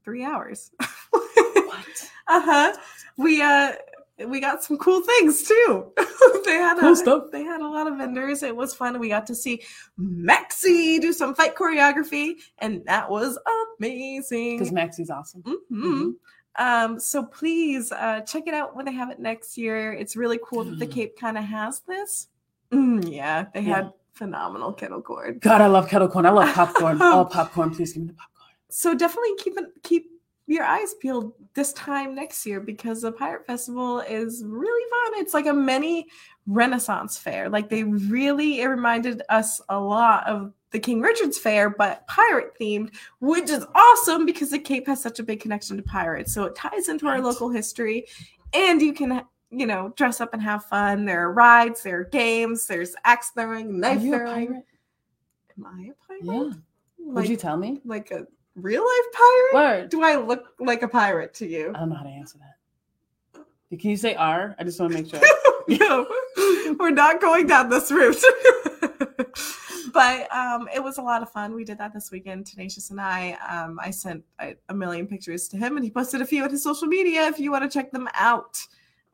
three 0.04 0.24
hours. 0.24 0.72
What? 1.12 2.10
uh-huh 2.28 2.76
we 3.18 3.42
uh 3.42 3.74
we 4.28 4.40
got 4.40 4.64
some 4.64 4.78
cool 4.78 5.02
things 5.02 5.44
too 5.44 5.92
they 6.46 6.54
had 6.56 6.78
Cool 6.80 6.94
a, 6.94 6.96
stuff. 6.96 7.24
they 7.32 7.44
had 7.44 7.62
a 7.62 7.68
lot 7.68 7.86
of 7.88 7.98
vendors 7.98 8.42
it 8.44 8.56
was 8.56 8.74
fun 8.74 9.00
we 9.00 9.10
got 9.10 9.28
to 9.28 9.36
see 9.36 9.62
maxi 10.00 11.00
do 11.00 11.12
some 11.14 11.36
fight 11.36 11.56
choreography 11.56 12.36
and 12.60 12.84
that 12.86 13.10
was 13.10 13.38
amazing 13.80 14.58
Because 14.58 14.72
Maxie's 14.74 15.10
awesome. 15.10 15.44
Mhm. 15.72 16.16
um 16.58 17.00
so 17.00 17.24
please 17.26 17.92
uh 17.92 18.22
check 18.22 18.44
it 18.48 18.54
out 18.54 18.76
when 18.76 18.86
they 18.86 18.94
have 18.94 19.12
it 19.12 19.20
next 19.20 19.58
year 19.58 19.94
it's 19.94 20.16
really 20.16 20.40
cool 20.44 20.64
that 20.64 20.80
the 20.80 20.88
cape 20.98 21.18
kind 21.20 21.38
of 21.38 21.44
has 21.44 21.82
this 21.82 22.28
Mm, 22.76 23.12
yeah 23.12 23.46
they 23.54 23.62
Yeah. 23.62 23.76
had 23.76 23.94
phenomenal 24.14 24.72
kettle 24.74 25.02
corn 25.02 25.40
God, 25.40 25.62
I 25.62 25.68
love 25.68 25.90
kettle 25.90 26.08
corn. 26.08 26.26
I 26.26 26.30
love 26.32 26.54
popcorn. 26.54 27.02
All 27.02 27.26
popcorn! 27.26 27.74
Please 27.76 27.94
give 27.94 28.04
me 28.04 28.08
the 28.10 28.14
popcorn. 28.14 28.50
so 28.70 28.94
definitely 28.96 29.36
keep 29.38 29.58
it 29.58 29.66
keep 29.84 30.10
your 30.48 30.64
eyes 30.64 30.94
peeled 31.02 31.34
this 31.56 31.74
time 31.74 32.14
next 32.14 32.46
year 32.46 32.60
because 32.60 33.02
the 33.02 33.12
pirate 33.12 33.46
festival 33.48 34.00
is 34.02 34.44
really 34.46 34.86
fun 34.92 35.20
it's 35.22 35.34
like 35.34 35.48
a 35.48 35.54
mini 35.54 36.06
renaissance 36.46 37.18
fair 37.18 37.50
like 37.50 37.68
they 37.68 37.84
really 37.84 38.62
it 38.62 38.68
reminded 38.68 39.24
us 39.30 39.60
a 39.70 39.80
lot 39.80 40.26
of 40.28 40.54
the 40.72 40.78
king 40.80 41.02
richard's 41.02 41.40
fair 41.40 41.70
but 41.72 42.06
pirate 42.08 42.52
themed 42.62 42.94
which 43.20 43.50
is 43.50 43.66
awesome 43.74 44.24
because 44.26 44.52
the 44.52 44.60
cape 44.60 44.86
has 44.86 45.02
such 45.02 45.18
a 45.20 45.24
big 45.24 45.40
connection 45.40 45.76
to 45.78 45.84
pirates 45.84 46.32
so 46.32 46.44
it 46.44 46.56
ties 46.56 46.90
into 46.90 47.08
our 47.08 47.20
local 47.22 47.50
history 47.50 48.06
and 48.54 48.82
you 48.84 48.94
can 48.94 49.24
you 49.52 49.66
know 49.68 49.94
dress 49.96 50.20
up 50.22 50.34
and 50.34 50.42
have 50.42 50.66
fun 50.66 51.06
there 51.06 51.22
are 51.22 51.32
rides 51.32 51.84
there 51.84 52.00
are 52.00 52.04
games 52.06 52.66
there's 52.68 52.96
axe 53.06 53.32
throwing 53.36 53.68
Are 53.70 53.72
knife 53.74 54.02
you 54.02 54.14
a 54.16 54.18
throwing 54.18 54.48
pirate? 54.48 54.66
am 55.58 55.66
i 55.66 55.82
a 55.92 55.94
pirate 56.08 56.24
Yeah. 56.24 56.40
like, 56.42 57.16
Would 57.16 57.30
you 57.30 57.38
tell 57.38 57.56
me? 57.58 57.80
like 57.86 58.12
a 58.12 58.26
real 58.56 58.84
life 58.84 59.14
pirate 59.14 59.54
Word. 59.82 59.90
do 59.90 60.02
I 60.04 60.16
look 60.16 60.46
like 60.60 60.82
a 60.82 60.88
pirate 60.88 61.34
to 61.36 61.46
you? 61.48 61.72
I 61.76 61.80
don't 61.80 61.90
know 61.90 61.96
how 61.96 62.04
to 62.04 62.10
answer 62.10 62.38
that. 62.40 63.78
Can 63.80 63.90
you 63.90 63.98
say 63.98 64.16
R? 64.16 64.56
I 64.58 64.64
just 64.64 64.80
want 64.80 64.94
to 64.94 64.98
make 65.02 65.10
sure. 65.10 65.20
no, 65.68 66.08
we're 66.80 66.92
not 66.92 67.20
going 67.20 67.46
down 67.48 67.70
this 67.70 67.92
route. 67.92 68.16
but 69.94 70.32
um, 70.34 70.70
it 70.74 70.82
was 70.82 70.98
a 70.98 71.02
lot 71.02 71.22
of 71.22 71.30
fun. 71.32 71.54
We 71.54 71.66
did 71.66 71.78
that 71.80 71.94
this 71.94 72.10
weekend, 72.12 72.46
Tenacious 72.46 72.92
and 72.92 73.02
I. 73.02 73.34
Um, 73.50 73.78
I 73.82 73.92
sent 73.92 74.24
a, 74.40 74.56
a 74.70 74.74
million 74.74 75.08
pictures 75.08 75.48
to 75.50 75.58
him, 75.58 75.76
and 75.76 75.84
he 75.84 75.92
posted 75.92 76.22
a 76.22 76.26
few 76.26 76.44
on 76.44 76.50
his 76.52 76.64
social 76.64 76.88
media 76.88 77.28
if 77.28 77.38
you 77.40 77.52
want 77.52 77.70
to 77.70 77.70
check 77.80 77.92
them 77.92 78.08
out. 78.14 78.58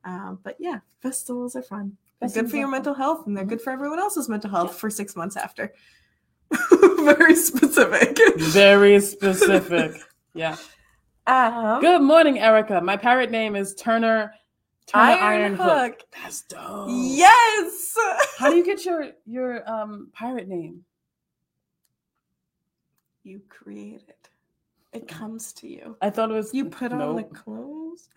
Um, 0.04 0.40
but 0.44 0.56
yeah, 0.60 0.80
festivals 1.02 1.56
are 1.56 1.62
fun. 1.62 1.98
They're 2.20 2.30
good 2.30 2.50
for 2.52 2.58
your 2.58 2.68
mental 2.68 2.94
health, 2.94 3.26
and 3.28 3.36
they're 3.36 3.46
good 3.46 3.62
for 3.62 3.72
everyone 3.72 4.00
else's 4.00 4.30
mental 4.30 4.50
health 4.50 4.72
Yeah. 4.72 4.78
for 4.78 4.90
six 4.90 5.16
months 5.16 5.36
after. 5.36 5.74
Very 7.00 7.36
specific. 7.36 8.18
Very 8.38 9.00
specific. 9.00 9.94
Yeah. 10.34 10.56
Um, 11.28 11.82
Good 11.82 12.02
morning, 12.02 12.40
Erica. 12.40 12.80
My 12.80 12.96
pirate 12.96 13.32
name 13.32 13.58
is 13.58 13.76
Turner. 13.76 14.34
Turner 14.88 15.04
Iron, 15.04 15.20
Iron, 15.24 15.56
Hook. 15.56 15.68
Hook. 15.70 16.02
That's 16.24 16.42
dope. 16.44 16.88
Yes. 16.90 17.96
How 18.38 18.50
do 18.50 18.56
you 18.56 18.64
get 18.66 18.86
your 18.86 19.12
your 19.26 19.70
um 19.70 20.08
pirate 20.14 20.48
name? 20.48 20.86
You 23.24 23.42
create 23.50 24.04
it. 24.08 24.30
It 24.94 25.08
comes 25.08 25.54
to 25.54 25.68
you. 25.68 25.96
I 26.02 26.10
thought 26.10 26.32
it 26.32 26.34
was 26.34 26.54
You 26.54 26.66
put 26.66 26.92
on 26.94 27.16
the 27.18 27.24
clothes. 27.24 28.08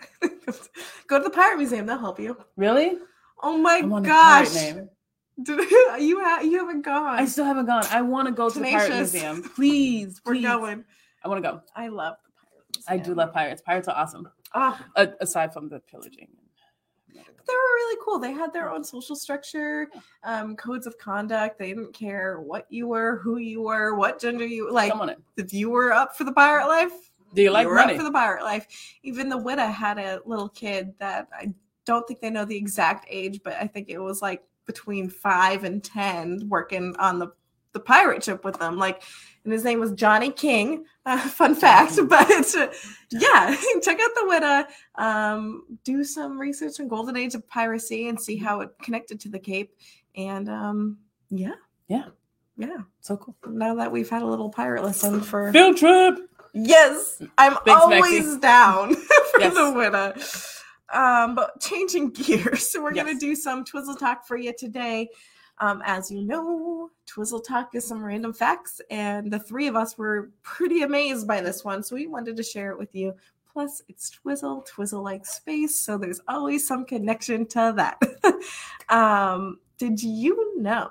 Go 1.07 1.19
to 1.19 1.25
the 1.25 1.31
pirate 1.31 1.59
museum. 1.59 1.87
They'll 1.87 1.99
help 1.99 2.19
you. 2.21 2.37
Really? 2.57 2.99
Oh 3.43 3.59
my 3.59 3.81
I 3.83 3.87
want 3.87 4.07
a 4.07 4.09
gosh! 4.09 4.53
Did, 5.43 5.59
you 6.01 6.21
ha- 6.23 6.41
you 6.43 6.59
haven't 6.59 6.83
gone. 6.83 7.19
I 7.19 7.25
still 7.25 7.45
haven't 7.45 7.67
gone. 7.67 7.85
I 7.91 8.03
want 8.03 8.29
to 8.29 8.33
go 8.33 8.49
to 8.49 8.59
the 8.59 8.71
pirate 8.71 8.95
museum. 8.95 9.43
Please, 9.55 10.21
We're 10.25 10.41
going. 10.41 10.85
I 11.25 11.29
want 11.29 11.43
to 11.43 11.51
go. 11.51 11.61
I 11.75 11.89
love 11.89 12.15
the 12.25 12.31
pirate 12.41 12.65
museum. 12.77 12.85
I 12.89 12.97
do 13.03 13.15
love 13.15 13.33
pirates. 13.33 13.63
Pirates 13.63 13.89
are 13.89 13.97
awesome. 13.97 14.29
Oh, 14.55 14.79
A- 14.97 15.13
aside 15.21 15.53
from 15.53 15.69
the 15.69 15.81
pillaging. 15.81 16.29
they 17.13 17.21
were 17.21 17.75
really 17.75 17.99
cool. 18.05 18.21
They 18.21 18.31
had 18.33 18.53
their 18.53 18.71
own 18.71 18.85
social 18.85 19.17
structure, 19.17 19.89
um, 20.23 20.55
codes 20.55 20.87
of 20.87 20.97
conduct. 20.99 21.59
They 21.59 21.69
didn't 21.71 21.93
care 21.95 22.41
what 22.41 22.67
you 22.71 22.87
were, 22.87 23.17
who 23.17 23.39
you 23.39 23.63
were, 23.63 23.97
what 23.97 24.21
gender 24.21 24.47
you 24.47 24.71
like. 24.71 24.93
If 25.37 25.53
you 25.53 25.71
were 25.71 25.93
up 25.93 26.17
for 26.17 26.23
the 26.23 26.33
pirate 26.33 26.69
life, 26.69 27.11
Do 27.35 27.43
you 27.43 27.51
like 27.51 27.67
were 27.67 27.75
money? 27.75 27.97
for 27.97 28.05
the 28.05 28.13
pirate 28.13 28.45
life. 28.45 28.67
Even 29.03 29.29
the 29.29 29.39
widow 29.39 29.67
had 29.67 29.99
a 29.99 30.21
little 30.25 30.49
kid 30.49 30.95
that 30.99 31.29
I 31.33 31.53
don't 31.85 32.07
think 32.09 32.21
they 32.21 32.31
know 32.31 32.45
the 32.45 32.57
exact 32.57 33.07
age, 33.11 33.41
but 33.45 33.55
I 33.55 33.67
think 33.67 33.89
it 33.91 33.99
was 33.99 34.23
like 34.23 34.43
between 34.67 35.11
five 35.11 35.65
and 35.65 35.83
ten 35.85 36.49
working 36.49 36.95
on 36.99 37.19
the 37.19 37.29
the 37.73 37.81
pirate 37.81 38.23
ship 38.23 38.45
with 38.45 38.57
them. 38.61 38.79
Like, 38.79 39.03
and 39.43 39.53
his 39.53 39.65
name 39.65 39.81
was 39.81 39.93
Johnny 39.93 40.31
King. 40.31 40.85
Uh, 41.07 41.19
fun 41.19 41.55
fact, 41.55 41.99
but 42.09 42.31
uh, 42.57 42.69
yeah, 43.11 43.55
check 43.83 43.99
out 44.01 44.11
the 44.15 44.25
widow. 44.27 44.65
Um, 44.95 45.65
do 45.85 46.03
some 46.03 46.39
research 46.41 46.81
on 46.81 46.89
golden 46.89 47.15
age 47.15 47.35
of 47.35 47.47
piracy 47.47 48.09
and 48.09 48.19
see 48.19 48.37
how 48.39 48.63
it 48.63 48.71
connected 48.81 49.21
to 49.21 49.29
the 49.29 49.39
Cape. 49.39 49.75
And 50.17 50.49
um, 50.49 50.97
yeah, 51.29 51.53
Yeah. 51.89 52.07
yeah. 52.57 52.79
so 53.03 53.19
cool. 53.19 53.37
Now 53.47 53.75
that 53.75 53.93
we've 53.93 54.09
had 54.09 54.23
a 54.23 54.27
little 54.27 54.49
pirate 54.49 54.83
lesson 54.83 55.21
for 55.21 55.53
Field 55.53 55.77
trip. 55.77 56.19
Yes, 56.55 57.21
I'm 57.37 57.57
Thanks, 57.65 57.83
always 57.83 58.37
down 58.39 58.95
for 59.33 59.41
Yes. 59.41 59.55
the 59.55 59.73
winner. 59.73 60.15
Um, 60.93 61.35
but 61.35 61.61
changing 61.61 62.11
gears, 62.11 62.71
so 62.71 62.81
we're 62.83 62.95
gonna 62.95 63.19
do 63.19 63.35
some 63.35 63.65
Twizzle 63.65 63.97
talk 63.97 64.25
for 64.27 64.37
you 64.37 64.53
today. 64.57 65.09
Um, 65.59 65.83
as 65.85 66.11
you 66.11 66.23
know, 66.23 66.91
Twizzle 67.07 67.41
talk 67.41 67.75
is 67.75 67.85
some 67.87 68.03
random 68.05 68.33
facts, 68.33 68.81
and 68.91 69.33
the 69.33 69.39
three 69.39 69.67
of 69.67 69.77
us 69.77 69.99
were 69.99 70.31
pretty 70.43 70.83
amazed 70.83 71.27
by 71.27 71.41
this 71.41 71.65
one, 71.65 71.83
so 71.83 71.97
we 71.97 72.07
wanted 72.07 72.37
to 72.37 72.43
share 72.43 72.71
it 72.71 72.79
with 72.79 72.95
you. 72.95 73.15
Plus, 73.53 73.83
it's 73.89 74.11
Twizzle, 74.11 74.63
Twizzle 74.63 75.03
like 75.03 75.25
space, 75.27 75.79
so 75.79 75.97
there's 75.99 76.21
always 76.29 76.67
some 76.67 76.85
connection 76.85 77.47
to 77.47 77.73
that. 77.77 78.01
um, 78.89 79.59
did 79.79 80.03
you 80.03 80.61
know 80.61 80.91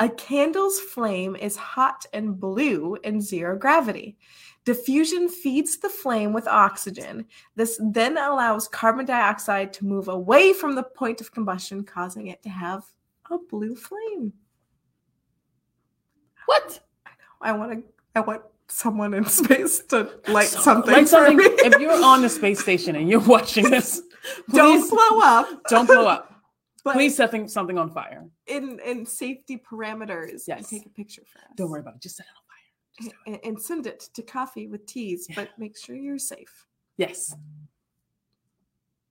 a 0.00 0.08
candle's 0.08 0.80
flame 0.80 1.36
is 1.36 1.56
hot 1.56 2.04
and 2.12 2.38
blue 2.38 2.96
in 3.04 3.20
zero 3.20 3.56
gravity? 3.56 4.16
Diffusion 4.64 5.28
feeds 5.28 5.78
the 5.78 5.88
flame 5.88 6.32
with 6.32 6.46
oxygen. 6.46 7.26
This 7.56 7.80
then 7.90 8.16
allows 8.16 8.68
carbon 8.68 9.06
dioxide 9.06 9.72
to 9.74 9.84
move 9.84 10.08
away 10.08 10.52
from 10.52 10.74
the 10.76 10.84
point 10.84 11.20
of 11.20 11.32
combustion, 11.32 11.82
causing 11.84 12.28
it 12.28 12.42
to 12.44 12.48
have 12.48 12.84
a 13.30 13.38
blue 13.50 13.74
flame. 13.74 14.32
What? 16.46 16.80
I 17.40 17.52
want 17.52 17.72
to. 17.72 17.82
I 18.14 18.20
want 18.20 18.42
someone 18.68 19.14
in 19.14 19.24
space 19.24 19.80
to 19.88 20.10
light 20.28 20.48
So- 20.48 20.60
something. 20.60 20.94
For 20.94 21.06
something. 21.06 21.36
me. 21.38 21.44
if 21.44 21.80
you're 21.80 22.02
on 22.04 22.22
the 22.22 22.28
space 22.28 22.60
station 22.60 22.96
and 22.96 23.08
you're 23.08 23.20
watching 23.20 23.68
this, 23.68 24.02
don't 24.52 24.88
blow 24.88 25.20
up. 25.20 25.48
don't 25.68 25.86
blow 25.86 26.06
up. 26.06 26.31
But 26.84 26.94
Please 26.94 27.16
setting 27.16 27.46
something 27.48 27.78
on 27.78 27.90
fire. 27.90 28.24
in 28.46 28.80
in 28.80 29.06
safety 29.06 29.56
parameters, 29.56 30.48
and 30.48 30.58
Yes. 30.60 30.68
take 30.70 30.86
a 30.86 30.88
picture 30.90 31.22
for 31.30 31.38
us. 31.38 31.44
Don't 31.56 31.70
worry 31.70 31.80
about 31.80 31.94
it. 31.96 32.02
Just 32.02 32.16
set 32.16 32.26
it 32.26 32.32
on 32.36 32.42
fire. 33.06 33.18
And, 33.26 33.38
and 33.44 33.62
send 33.62 33.86
it 33.86 34.00
to 34.14 34.22
coffee 34.22 34.66
with 34.66 34.84
teas, 34.86 35.26
Yeah. 35.28 35.36
but 35.36 35.48
make 35.58 35.76
sure 35.78 35.94
you're 35.96 36.18
safe. 36.18 36.66
Yes. 36.96 37.34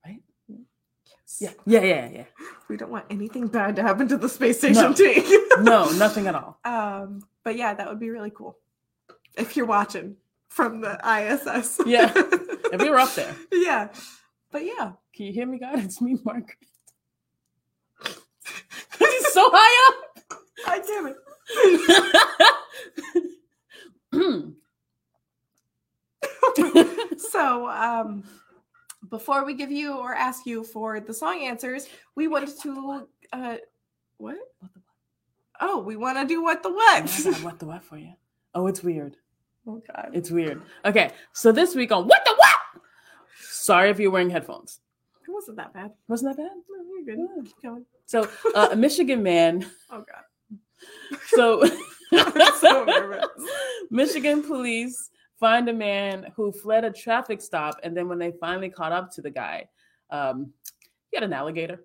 Right? 0.05 0.21
Yes. 0.49 1.38
Yeah. 1.39 1.53
Yeah. 1.65 1.81
Yeah. 1.84 2.10
Yeah. 2.10 2.23
We 2.67 2.77
don't 2.77 2.91
want 2.91 3.05
anything 3.10 3.47
bad 3.47 3.75
to 3.77 3.81
happen 3.84 4.07
to 4.10 4.17
the 4.17 4.29
space 4.29 4.57
station 4.60 4.84
No. 4.84 4.93
team. 4.93 5.23
No, 5.62 5.89
nothing 5.91 6.27
at 6.27 6.36
all. 6.36 6.60
um, 6.63 7.21
but 7.43 7.55
yeah, 7.57 7.73
that 7.73 7.88
would 7.89 7.99
be 7.99 8.10
really 8.10 8.29
cool 8.31 8.57
if 9.38 9.55
you're 9.57 9.65
watching 9.65 10.15
from 10.49 10.81
the 10.81 10.97
ISS. 11.05 11.79
Yeah. 11.86 12.12
If 12.73 12.81
we 12.81 12.89
were 12.89 12.99
up 12.99 13.13
there. 13.15 13.36
yeah. 13.51 13.89
But 14.49 14.63
yeah, 14.63 14.93
Can 15.13 15.25
you 15.25 15.34
hear 15.34 15.45
me, 15.45 15.60
God? 15.60 15.79
It's 15.79 15.99
me, 16.05 16.17
Mark. 16.23 16.55
So 19.32 19.49
high 19.54 19.93
up. 19.93 19.95
I 20.67 20.80
damn 20.80 21.08
it. 21.08 21.17
so, 27.32 27.67
um, 27.69 28.23
before 29.10 29.45
we 29.45 29.54
give 29.54 29.71
you 29.71 29.97
or 29.97 30.13
ask 30.13 30.45
you 30.45 30.63
for 30.63 30.99
the 30.99 31.13
song 31.13 31.41
answers, 31.41 31.88
we 32.15 32.27
wanted 32.27 32.60
to, 32.62 33.08
uh, 33.34 33.58
what? 34.17 34.38
What 34.60 34.73
the 34.73 34.80
what? 34.80 34.86
Oh, 35.62 35.80
we 35.80 35.95
want 35.95 36.17
to 36.17 36.25
do 36.25 36.43
what 36.43 36.63
the 36.63 36.71
what? 36.71 37.06
got 37.23 37.43
what 37.43 37.60
the 37.60 37.65
what 37.65 37.84
for 37.84 37.97
you? 37.97 38.13
Oh, 38.54 38.67
it's 38.67 38.84
weird. 38.84 39.15
oh 39.67 39.82
God. 39.95 40.10
It's 40.13 40.30
weird. 40.32 40.62
Okay, 40.86 41.12
so 41.34 41.51
this 41.51 41.75
week 41.75 41.91
on 41.91 42.08
What 42.08 42.23
the 42.25 42.34
What? 42.36 42.82
Sorry 43.39 43.89
if 43.89 43.99
you're 43.99 44.12
wearing 44.12 44.30
headphones. 44.30 44.81
Wasn't 45.41 45.58
that 45.58 45.73
bad. 45.73 45.91
Wasn't 46.08 46.38
that 46.38 46.43
bad? 46.43 46.51
No, 46.69 46.84
you're 46.93 47.04
good. 47.04 47.17
Yeah. 47.17 47.43
Keep 47.43 47.62
going. 47.63 47.86
So, 48.06 48.30
uh, 48.54 48.69
a 48.71 48.75
Michigan 48.75 49.23
man. 49.23 49.65
Oh 49.91 50.06
God. 50.08 50.60
So, 51.27 51.63
so. 52.60 52.86
Michigan 53.89 54.43
police 54.43 55.10
find 55.39 55.67
a 55.67 55.73
man 55.73 56.27
who 56.36 56.51
fled 56.51 56.86
a 56.86 56.91
traffic 56.91 57.41
stop, 57.41 57.80
and 57.84 57.97
then 57.97 58.08
when 58.08 58.19
they 58.19 58.32
finally 58.39 58.69
caught 58.69 58.91
up 58.91 59.12
to 59.13 59.21
the 59.21 59.30
guy, 59.32 59.67
um, 60.12 60.54
he 61.10 61.17
had 61.17 61.23
an 61.23 61.34
alligator. 61.34 61.84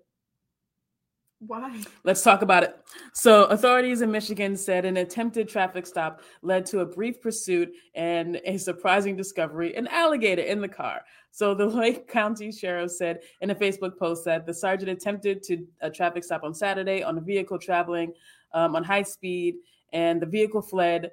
Why? 1.39 1.83
Let's 2.03 2.23
talk 2.23 2.41
about 2.41 2.63
it. 2.63 2.79
So, 3.13 3.43
authorities 3.45 4.01
in 4.01 4.11
Michigan 4.11 4.57
said 4.57 4.85
an 4.85 4.97
attempted 4.97 5.47
traffic 5.47 5.85
stop 5.85 6.21
led 6.41 6.65
to 6.67 6.79
a 6.79 6.85
brief 6.85 7.21
pursuit 7.21 7.71
and 7.93 8.41
a 8.43 8.57
surprising 8.57 9.15
discovery 9.15 9.75
an 9.75 9.87
alligator 9.87 10.41
in 10.41 10.61
the 10.61 10.67
car. 10.67 11.01
So, 11.29 11.53
the 11.53 11.65
Lake 11.67 12.07
County 12.07 12.51
Sheriff 12.51 12.91
said 12.91 13.19
in 13.41 13.51
a 13.51 13.55
Facebook 13.55 13.99
post 13.99 14.25
that 14.25 14.47
the 14.47 14.53
sergeant 14.53 14.89
attempted 14.89 15.43
to 15.43 15.63
a 15.81 15.91
traffic 15.91 16.23
stop 16.23 16.43
on 16.43 16.55
Saturday 16.55 17.03
on 17.03 17.19
a 17.19 17.21
vehicle 17.21 17.59
traveling 17.59 18.13
um, 18.53 18.75
on 18.75 18.83
high 18.83 19.03
speed, 19.03 19.57
and 19.93 20.19
the 20.19 20.25
vehicle 20.25 20.63
fled, 20.63 21.11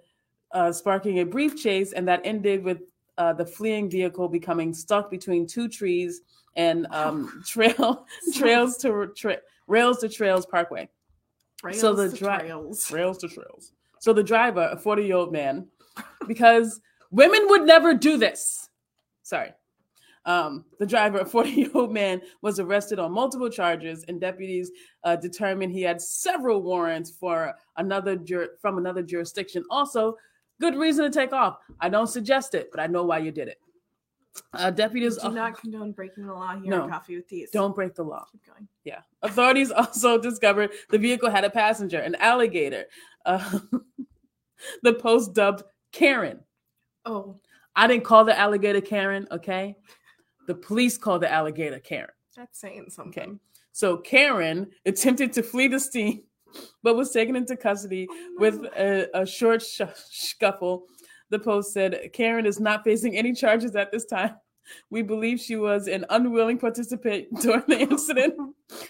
uh, 0.52 0.72
sparking 0.72 1.20
a 1.20 1.26
brief 1.26 1.54
chase, 1.54 1.92
and 1.92 2.08
that 2.08 2.22
ended 2.24 2.64
with 2.64 2.80
uh, 3.18 3.34
the 3.34 3.44
fleeing 3.44 3.90
vehicle 3.90 4.28
becoming 4.28 4.72
stuck 4.72 5.10
between 5.10 5.46
two 5.46 5.68
trees 5.68 6.22
and 6.56 6.86
um, 6.92 7.42
trail 7.46 8.06
trails 8.34 8.78
to 8.78 9.12
tra- 9.14 9.40
rails 9.66 9.98
to 9.98 10.08
trails 10.08 10.46
parkway. 10.46 10.88
So 11.72 11.94
the 11.94 12.08
Trails 12.08 12.12
to 12.12 12.18
dri- 12.18 12.38
trails. 12.38 12.90
Rails 12.92 13.18
to 13.18 13.28
trails. 13.28 13.72
So 14.00 14.12
the 14.12 14.22
driver, 14.22 14.68
a 14.70 14.76
40 14.76 15.04
year 15.04 15.16
old 15.16 15.32
man, 15.32 15.66
because 16.26 16.80
women 17.10 17.46
would 17.48 17.62
never 17.62 17.94
do 17.94 18.18
this. 18.18 18.68
Sorry. 19.22 19.52
Um, 20.26 20.64
the 20.78 20.86
driver, 20.86 21.18
a 21.18 21.24
40 21.24 21.50
year 21.50 21.70
old 21.74 21.92
man, 21.92 22.20
was 22.42 22.58
arrested 22.60 22.98
on 22.98 23.12
multiple 23.12 23.48
charges, 23.48 24.04
and 24.08 24.20
deputies 24.20 24.70
uh, 25.04 25.16
determined 25.16 25.72
he 25.72 25.82
had 25.82 26.00
several 26.00 26.62
warrants 26.62 27.10
for 27.10 27.54
another 27.76 28.16
jur- 28.16 28.50
from 28.60 28.76
another 28.78 29.02
jurisdiction. 29.02 29.64
Also, 29.70 30.16
good 30.60 30.76
reason 30.76 31.04
to 31.04 31.10
take 31.10 31.32
off. 31.32 31.58
I 31.80 31.88
don't 31.88 32.06
suggest 32.06 32.54
it, 32.54 32.68
but 32.70 32.80
I 32.80 32.86
know 32.86 33.04
why 33.04 33.18
you 33.18 33.32
did 33.32 33.48
it. 33.48 33.58
Uh, 34.52 34.70
deputies 34.70 35.16
Do 35.18 35.30
not 35.30 35.58
condone 35.60 35.92
breaking 35.92 36.26
the 36.26 36.32
law 36.32 36.56
here 36.56 36.70
No. 36.70 36.88
Coffee 36.88 37.16
with 37.16 37.28
Teas. 37.28 37.50
don't 37.50 37.74
break 37.74 37.94
the 37.94 38.02
law. 38.02 38.24
keep 38.32 38.44
going. 38.46 38.66
Yeah. 38.84 39.00
Authorities 39.22 39.70
also 39.76 40.18
discovered 40.18 40.70
the 40.90 40.98
vehicle 40.98 41.30
had 41.30 41.44
a 41.44 41.50
passenger, 41.50 42.00
an 42.00 42.14
alligator. 42.16 42.84
Uh, 43.24 43.58
the 44.82 44.94
post 44.94 45.34
dubbed 45.34 45.62
Karen. 45.92 46.40
Oh, 47.04 47.38
I 47.76 47.86
didn't 47.86 48.04
call 48.04 48.24
the 48.24 48.36
alligator 48.38 48.80
Karen, 48.80 49.26
okay? 49.30 49.76
The 50.46 50.54
police 50.54 50.96
called 50.98 51.22
the 51.22 51.30
alligator 51.32 51.78
Karen. 51.78 52.10
that's 52.36 52.58
saying 52.60 52.86
something. 52.90 53.38
So 53.72 53.96
Karen 53.98 54.70
attempted 54.86 55.32
to 55.34 55.42
flee 55.42 55.68
the 55.68 55.80
scene, 55.80 56.24
but 56.82 56.96
was 56.96 57.10
taken 57.10 57.34
into 57.36 57.56
custody 57.56 58.06
Oh, 58.10 58.34
with 58.38 58.64
a, 58.76 59.08
a 59.14 59.26
short 59.26 59.62
sh- 59.62 59.80
scuffle. 59.96 60.84
The 61.30 61.38
post 61.38 61.72
said 61.72 62.10
Karen 62.12 62.46
is 62.46 62.60
not 62.60 62.84
facing 62.84 63.16
any 63.16 63.32
charges 63.32 63.74
at 63.76 63.90
this 63.90 64.04
time. 64.04 64.34
We 64.90 65.02
believe 65.02 65.40
she 65.40 65.56
was 65.56 65.88
an 65.88 66.06
unwilling 66.08 66.58
participant 66.58 67.26
during 67.42 67.64
the 67.68 67.78
incident, 67.80 68.34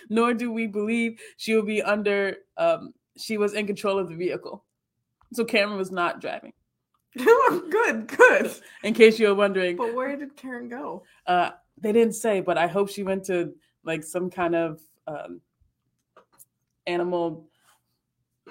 nor 0.08 0.32
do 0.34 0.52
we 0.52 0.66
believe 0.66 1.18
she 1.36 1.54
will 1.54 1.62
be 1.64 1.82
under. 1.82 2.36
Um, 2.56 2.92
she 3.16 3.38
was 3.38 3.54
in 3.54 3.66
control 3.66 3.98
of 3.98 4.08
the 4.08 4.14
vehicle, 4.16 4.64
so 5.32 5.44
Karen 5.44 5.76
was 5.76 5.90
not 5.90 6.20
driving. 6.20 6.52
good, 7.16 8.06
good. 8.08 8.52
In 8.82 8.92
case 8.94 9.18
you're 9.20 9.34
wondering, 9.36 9.76
But 9.76 9.94
where 9.94 10.16
did 10.16 10.36
Karen 10.36 10.68
go? 10.68 11.04
uh, 11.26 11.50
they 11.80 11.92
didn't 11.92 12.14
say, 12.14 12.40
but 12.40 12.56
I 12.58 12.66
hope 12.66 12.88
she 12.88 13.02
went 13.02 13.24
to 13.26 13.52
like 13.84 14.02
some 14.04 14.30
kind 14.30 14.54
of 14.54 14.80
um, 15.06 15.40
animal 16.86 17.48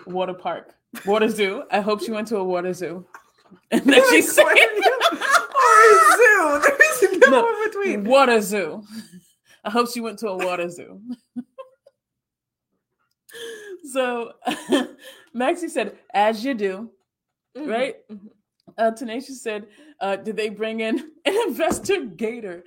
water 0.08 0.34
park, 0.34 0.76
water 1.06 1.30
zoo. 1.30 1.63
I 1.72 1.80
hope 1.82 2.02
she 2.04 2.12
went 2.12 2.28
to 2.30 2.38
a 2.38 2.43
water 2.43 2.74
zoo. 2.74 3.06
And 3.72 3.82
then 3.82 4.02
she 4.12 4.22
said, 4.22 4.44
or 4.46 4.52
a 4.52 4.58
zoo. 6.18 6.62
There's 7.02 7.20
no, 7.20 7.42
No. 7.42 7.48
in 7.50 7.70
between. 7.70 8.04
water 8.04 8.42
zoo. 8.42 8.84
I 9.63 9.70
hope 9.70 9.89
she 9.92 10.02
went 10.02 10.20
to 10.20 10.30
a 10.30 10.38
water 10.38 10.70
zoo. 10.70 11.00
so 13.92 14.34
Maxie 15.34 15.70
said, 15.70 15.98
as 16.13 16.44
you 16.44 16.54
do, 16.54 16.92
Mhm, 17.58 17.68
right? 17.70 17.96
mhm. 18.12 18.30
Uh, 18.78 18.92
Tenacious 18.92 19.42
said, 19.44 19.68
uh, 20.00 20.16
did 20.16 20.36
they 20.36 20.50
bring 20.50 20.80
in 20.80 20.98
an 21.26 21.36
investigator? 21.48 22.63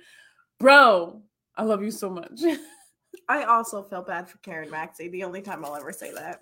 Bro, 0.59 1.21
I 1.55 1.63
love 1.63 1.83
you 1.83 1.91
so 1.91 2.09
much. 2.09 2.41
I 3.27 3.43
also 3.43 3.83
feel 3.83 4.03
bad 4.03 4.29
for 4.29 4.37
Karen 4.37 4.69
Maxie. 4.71 5.09
The 5.09 5.23
only 5.25 5.41
time 5.41 5.65
I'll 5.65 5.75
ever 5.75 5.91
say 5.91 6.13
that. 6.13 6.39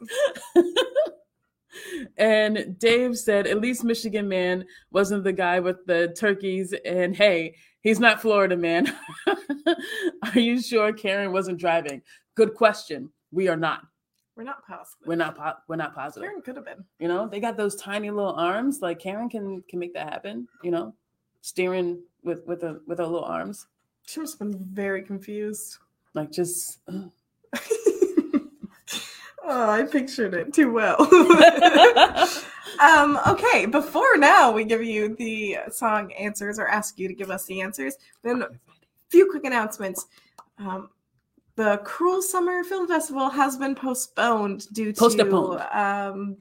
And 2.18 2.78
Dave 2.80 3.18
said, 3.18 3.48
at 3.48 3.62
least 3.62 3.84
Michigan 3.84 4.28
man 4.28 4.66
wasn't 4.92 5.24
the 5.24 5.34
guy 5.34 5.60
with 5.60 5.86
the 5.86 6.14
turkeys. 6.18 6.74
And 6.86 7.16
hey, 7.16 7.56
he's 7.82 8.00
not 8.00 8.22
Florida 8.22 8.58
man. 8.58 8.94
are 10.24 10.40
you 10.40 10.62
sure 10.62 10.94
Karen 10.94 11.32
wasn't 11.32 11.60
driving? 11.60 12.02
Good 12.36 12.54
question. 12.54 13.10
We 13.32 13.48
are 13.48 13.58
not. 13.58 13.82
We're 14.36 14.44
not 14.44 14.66
positive. 14.68 15.08
We're 15.08 15.16
not. 15.16 15.38
Po- 15.38 15.62
we're 15.68 15.78
not 15.78 15.96
positive. 15.96 16.28
Karen 16.28 16.42
could 16.42 16.58
have 16.58 16.66
been. 16.66 16.84
You 17.00 17.08
know, 17.08 17.28
they 17.28 17.40
got 17.40 17.56
those 17.56 17.76
tiny 17.76 18.12
little 18.12 18.34
arms. 18.34 18.82
Like 18.82 19.00
Karen 19.00 19.30
can 19.30 19.64
can 19.70 19.80
make 19.80 19.94
that 19.94 20.10
happen. 20.12 20.48
You 20.62 20.72
know, 20.72 20.94
steering 21.42 22.02
with 22.24 22.46
with 22.46 22.64
a 22.64 22.82
with 22.86 23.00
her 23.00 23.06
little 23.06 23.24
arms. 23.24 23.68
She 24.06 24.20
must 24.20 24.38
have 24.38 24.52
been 24.52 24.66
very 24.72 25.04
confused. 25.04 25.78
Like 26.14 26.32
just. 26.32 26.80
oh, 29.46 29.70
I 29.70 29.84
pictured 29.84 30.34
it 30.34 30.54
too 30.54 30.72
well. 30.72 31.02
um, 32.82 33.20
okay, 33.28 33.66
before 33.66 34.18
now 34.18 34.52
we 34.52 34.66
give 34.66 34.84
you 34.84 35.16
the 35.16 35.58
song 35.72 36.12
answers 36.14 36.60
or 36.60 36.68
ask 36.68 37.00
you 37.00 37.08
to 37.08 37.14
give 37.14 37.30
us 37.30 37.46
the 37.46 37.62
answers. 37.62 37.96
Then 38.24 38.42
a 38.42 38.50
few 39.10 39.30
quick 39.30 39.46
announcements. 39.46 40.08
Um, 40.58 40.90
the 41.56 41.78
Cruel 41.86 42.22
Summer 42.22 42.64
Film 42.64 42.88
Festival 42.88 43.30
has 43.30 43.58
been 43.58 43.76
postponed 43.76 44.68
due 44.74 44.92
to 44.92 45.00
Postponed. 45.00 45.62
um, 45.72 46.38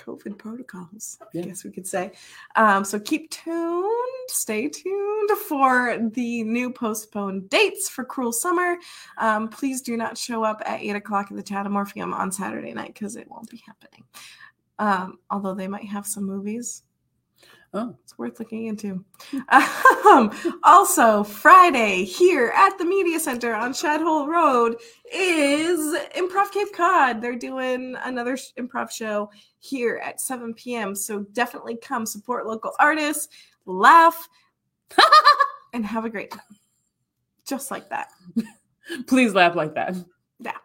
COVID 0.00 0.38
protocols, 0.38 1.18
Yeah. 1.32 1.42
I 1.42 1.44
guess 1.46 1.64
we 1.64 1.70
could 1.70 1.86
say. 1.86 2.12
Um, 2.56 2.84
so 2.84 2.98
keep 2.98 3.30
tuned, 3.30 3.86
stay 4.28 4.68
tuned 4.68 5.30
for 5.48 5.98
the 6.12 6.42
new 6.44 6.70
postponed 6.72 7.48
dates 7.50 7.88
for 7.88 8.04
Cruel 8.04 8.32
Summer. 8.32 8.76
Um, 9.18 9.48
please 9.48 9.82
do 9.82 9.96
not 9.96 10.16
show 10.18 10.42
up 10.42 10.62
at 10.66 10.80
8 10.80 10.96
o'clock 10.96 11.28
at 11.30 11.36
the 11.36 11.42
Chatham 11.42 11.76
Orpheum 11.76 12.12
on 12.14 12.32
Saturday 12.32 12.72
night 12.72 12.94
because 12.94 13.16
it 13.16 13.28
won't 13.30 13.50
be 13.50 13.62
happening. 13.66 14.04
Um, 14.78 15.18
although 15.30 15.54
they 15.54 15.68
might 15.68 15.84
have 15.84 16.06
some 16.06 16.24
movies 16.24 16.82
Oh, 17.72 17.96
it's 18.02 18.18
worth 18.18 18.40
looking 18.40 18.66
into. 18.66 19.04
Um, 20.10 20.32
also, 20.64 21.22
Friday 21.22 22.02
here 22.04 22.52
at 22.56 22.76
the 22.78 22.84
Media 22.84 23.20
Center 23.20 23.54
on 23.54 23.72
Shad 23.72 24.00
Hole 24.00 24.26
Road 24.26 24.76
is 25.12 25.96
Improv 26.16 26.50
Cape 26.50 26.72
Cod. 26.74 27.22
They're 27.22 27.36
doing 27.36 27.94
another 28.02 28.36
sh- 28.36 28.48
improv 28.58 28.90
show 28.90 29.30
here 29.60 30.00
at 30.04 30.20
7 30.20 30.52
p.m. 30.54 30.96
So 30.96 31.20
definitely 31.32 31.76
come 31.76 32.06
support 32.06 32.44
local 32.44 32.72
artists, 32.80 33.28
laugh, 33.66 34.28
and 35.72 35.86
have 35.86 36.04
a 36.04 36.10
great 36.10 36.32
time. 36.32 36.42
Just 37.46 37.70
like 37.70 37.88
that. 37.90 38.08
please 39.06 39.32
laugh 39.32 39.54
like 39.54 39.74
that. 39.74 39.94
Yeah. 40.40 40.56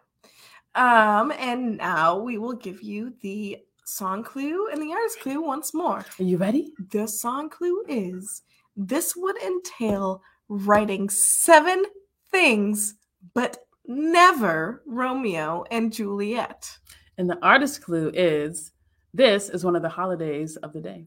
Um, 0.74 1.32
and 1.38 1.76
now 1.76 2.18
we 2.18 2.38
will 2.38 2.54
give 2.54 2.82
you 2.82 3.14
the 3.20 3.58
song 3.86 4.24
clue 4.24 4.68
and 4.72 4.82
the 4.82 4.92
artist 4.92 5.20
clue 5.20 5.40
once 5.40 5.72
more. 5.72 6.04
Are 6.18 6.24
you 6.24 6.36
ready? 6.36 6.72
The 6.90 7.06
song 7.06 7.48
clue 7.48 7.84
is 7.88 8.42
this 8.76 9.14
would 9.16 9.40
entail 9.40 10.22
writing 10.48 11.08
seven 11.08 11.84
things, 12.30 12.96
but 13.32 13.58
never 13.86 14.82
Romeo 14.86 15.64
and 15.70 15.92
Juliet. 15.92 16.76
And 17.16 17.30
the 17.30 17.38
artist 17.42 17.82
clue 17.82 18.10
is 18.12 18.72
this 19.14 19.48
is 19.48 19.64
one 19.64 19.76
of 19.76 19.82
the 19.82 19.88
holidays 19.88 20.56
of 20.56 20.72
the 20.72 20.80
day. 20.80 21.06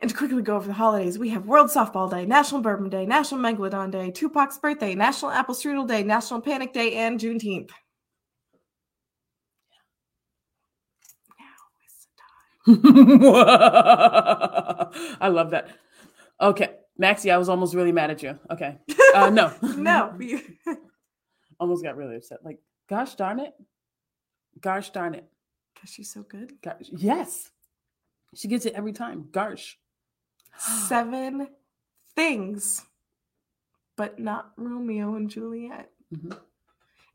And 0.00 0.10
to 0.10 0.16
quickly 0.16 0.42
go 0.42 0.56
over 0.56 0.66
the 0.66 0.72
holidays, 0.72 1.18
we 1.18 1.28
have 1.28 1.46
World 1.46 1.70
Softball 1.70 2.10
Day, 2.10 2.24
National 2.24 2.62
Bourbon 2.62 2.88
Day, 2.88 3.06
National 3.06 3.40
Megalodon 3.40 3.92
Day, 3.92 4.10
Tupac's 4.10 4.58
birthday, 4.58 4.94
National 4.96 5.30
Apple 5.30 5.54
Strudel 5.54 5.86
Day, 5.86 6.02
National 6.02 6.40
Panic 6.40 6.72
Day, 6.72 6.94
and 6.94 7.20
Juneteenth. 7.20 7.70
I 15.20 15.28
love 15.28 15.50
that. 15.50 15.68
Okay, 16.40 16.70
Maxie, 16.96 17.30
I 17.30 17.36
was 17.36 17.48
almost 17.48 17.74
really 17.74 17.92
mad 17.92 18.10
at 18.10 18.22
you. 18.22 18.38
Okay, 18.50 18.78
uh, 19.14 19.30
no, 19.34 19.52
no, 19.76 20.16
almost 21.60 21.82
got 21.82 21.96
really 21.96 22.16
upset. 22.16 22.44
Like, 22.44 22.60
gosh 22.88 23.14
darn 23.14 23.40
it, 23.40 23.54
gosh 24.60 24.90
darn 24.90 25.14
it, 25.14 25.24
because 25.74 25.90
she's 25.90 26.12
so 26.12 26.22
good. 26.22 26.52
Gosh, 26.62 26.88
yes, 26.90 27.50
she 28.34 28.48
gets 28.48 28.66
it 28.66 28.74
every 28.74 28.92
time. 28.92 29.28
Gosh, 29.32 29.78
seven 30.58 31.48
things, 32.14 32.84
but 33.96 34.18
not 34.18 34.52
Romeo 34.56 35.16
and 35.16 35.28
Juliet. 35.28 35.90
Mm-hmm. 36.14 36.32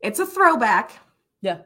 It's 0.00 0.18
a 0.18 0.26
throwback. 0.26 0.92
Yeah. 1.40 1.58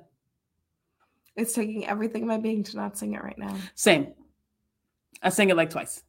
It's 1.36 1.54
taking 1.54 1.86
everything 1.86 2.22
in 2.22 2.28
my 2.28 2.38
being 2.38 2.62
to 2.64 2.76
not 2.76 2.98
sing 2.98 3.14
it 3.14 3.22
right 3.22 3.38
now. 3.38 3.56
Same. 3.74 4.12
I 5.22 5.30
sing 5.30 5.50
it 5.50 5.56
like 5.56 5.70
twice 5.70 6.02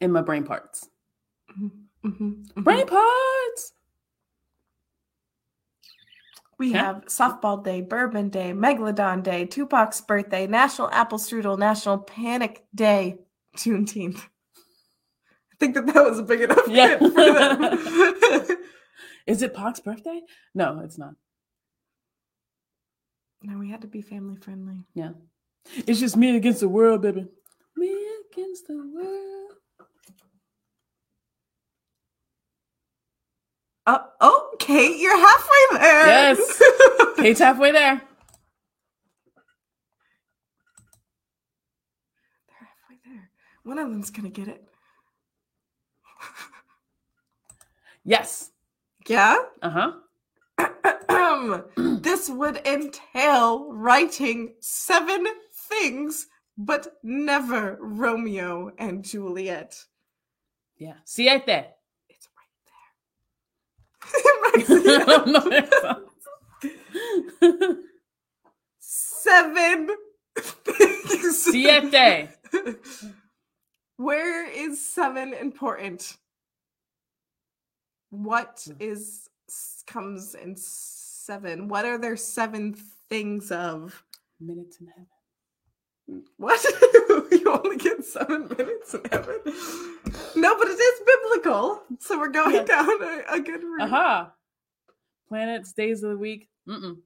in 0.00 0.10
my 0.10 0.22
brain 0.22 0.44
parts. 0.44 0.88
Mm-hmm. 1.50 2.08
Mm-hmm. 2.08 2.62
Brain 2.62 2.86
parts. 2.86 3.72
We 6.58 6.72
yeah. 6.72 6.84
have 6.84 7.06
Softball 7.06 7.62
Day, 7.62 7.80
Bourbon 7.80 8.28
Day, 8.28 8.52
Megalodon 8.52 9.22
Day, 9.22 9.46
Tupac's 9.46 10.00
birthday, 10.00 10.46
National 10.46 10.88
Apple 10.90 11.18
Strudel, 11.18 11.58
National 11.58 11.98
Panic 11.98 12.64
Day, 12.74 13.18
Juneteenth. 13.56 14.18
I 14.18 15.56
think 15.58 15.74
that 15.74 15.86
that 15.86 16.04
was 16.04 16.18
a 16.18 16.22
big 16.22 16.42
enough 16.42 16.68
yeah. 16.68 16.98
for 16.98 17.08
them. 17.10 18.58
Is 19.26 19.42
it 19.42 19.54
Pac's 19.54 19.80
birthday? 19.80 20.20
No, 20.54 20.80
it's 20.84 20.98
not. 20.98 21.14
No, 23.44 23.58
we 23.58 23.70
had 23.70 23.80
to 23.80 23.88
be 23.88 24.02
family 24.02 24.36
friendly. 24.36 24.84
Yeah. 24.94 25.10
It's 25.86 26.00
just 26.00 26.16
me 26.16 26.36
against 26.36 26.60
the 26.60 26.68
world, 26.68 27.02
baby. 27.02 27.26
Me 27.76 27.96
against 28.30 28.66
the 28.68 28.76
world. 28.76 29.52
Uh, 33.84 33.98
oh, 34.20 34.54
Kate, 34.60 34.98
you're 35.00 35.18
halfway 35.18 35.78
there. 35.78 36.06
Yes. 36.06 36.62
Kate's 37.16 37.40
halfway 37.40 37.72
there. 37.72 38.00
They're 42.46 42.58
halfway 42.60 42.96
there. 43.04 43.30
One 43.64 43.78
of 43.78 43.90
them's 43.90 44.10
going 44.10 44.30
to 44.30 44.40
get 44.40 44.46
it. 44.46 44.62
yes. 48.04 48.50
Yeah? 49.08 49.36
Uh 49.60 49.70
huh. 49.70 49.92
This 51.76 52.28
would 52.28 52.66
entail 52.66 53.72
writing 53.72 54.54
seven 54.60 55.26
things, 55.52 56.26
but 56.56 56.98
never 57.02 57.78
Romeo 57.80 58.72
and 58.78 59.04
Juliet. 59.04 59.84
Yeah. 60.76 60.94
Siete. 61.04 61.68
It's 62.08 62.28
right 62.36 62.52
there. 67.40 67.76
seven 68.78 69.88
things. 70.38 71.44
Siete. 71.44 72.28
Where 73.96 74.50
is 74.50 74.84
seven 74.84 75.32
important? 75.34 76.16
What 78.10 78.66
hmm. 78.66 78.94
comes 79.86 80.34
in 80.34 80.56
seven. 81.24 81.68
What 81.68 81.84
are 81.84 81.98
there 81.98 82.16
seven 82.16 82.74
things 83.08 83.50
of? 83.50 84.02
Minutes 84.40 84.78
in 84.80 84.88
heaven. 84.88 86.24
What? 86.36 86.64
you 87.32 87.52
only 87.52 87.76
get 87.76 88.04
seven 88.04 88.48
minutes 88.48 88.94
in 88.94 89.02
heaven? 89.10 89.38
No, 90.34 90.58
but 90.58 90.68
it 90.68 90.78
is 90.78 91.00
biblical. 91.06 91.82
So 92.00 92.18
we're 92.18 92.28
going 92.28 92.56
yeah. 92.56 92.64
down 92.64 93.02
a, 93.02 93.22
a, 93.34 93.40
good 93.40 93.62
route. 93.62 93.82
Aha. 93.82 94.20
Uh-huh. 94.20 94.30
Planets, 95.28 95.72
days 95.72 96.02
of 96.02 96.10
the 96.10 96.18
week. 96.18 96.48
Mm-mm. 96.68 96.96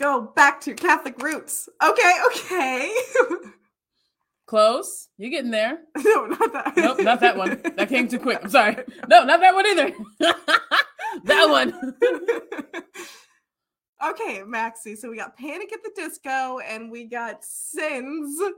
Go 0.00 0.32
back 0.36 0.60
to 0.62 0.70
your 0.70 0.76
Catholic 0.76 1.20
roots. 1.22 1.68
Okay, 1.82 2.12
okay. 2.28 2.94
Close. 4.46 5.08
You're 5.18 5.30
getting 5.30 5.50
there. 5.50 5.80
No, 6.04 6.26
not 6.26 6.52
that. 6.52 6.76
Nope, 6.76 7.00
not 7.00 7.20
that 7.20 7.36
one. 7.36 7.60
That 7.76 7.88
came 7.88 8.06
too 8.06 8.18
quick. 8.18 8.38
I'm 8.42 8.50
sorry. 8.50 8.76
No, 9.08 9.24
not 9.24 9.40
that 9.40 9.54
one 9.54 9.66
either. 9.66 9.92
That 11.24 11.48
one. 11.48 11.94
okay, 14.10 14.42
Maxie. 14.44 14.96
So 14.96 15.10
we 15.10 15.16
got 15.16 15.36
Panic 15.36 15.72
at 15.72 15.82
the 15.82 15.92
Disco 15.94 16.58
and 16.58 16.90
we 16.90 17.04
got 17.04 17.44
Sins. 17.44 18.40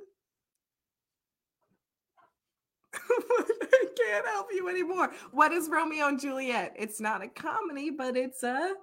I 2.94 3.85
can't 3.97 4.27
help 4.27 4.49
you 4.53 4.68
anymore. 4.68 5.12
What 5.33 5.53
is 5.53 5.68
Romeo 5.68 6.09
and 6.09 6.21
Juliet? 6.21 6.75
It's 6.77 7.01
not 7.01 7.23
a 7.23 7.29
comedy, 7.29 7.90
but 7.90 8.16
it's 8.16 8.42
a 8.42 8.75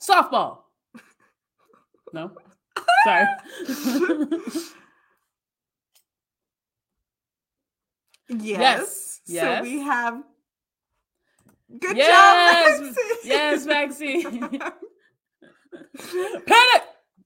softball. 0.00 0.58
No. 2.14 2.30
Sorry. 3.04 3.24
Yes. 8.28 9.20
yes. 9.26 9.58
So 9.58 9.62
we 9.62 9.80
have. 9.80 10.22
Good 11.78 11.96
yes. 11.96 12.10
job, 12.10 12.82
Maxie. 12.82 13.00
Yes, 13.24 13.64
Maxie. 13.66 14.22
Panic 16.46 16.82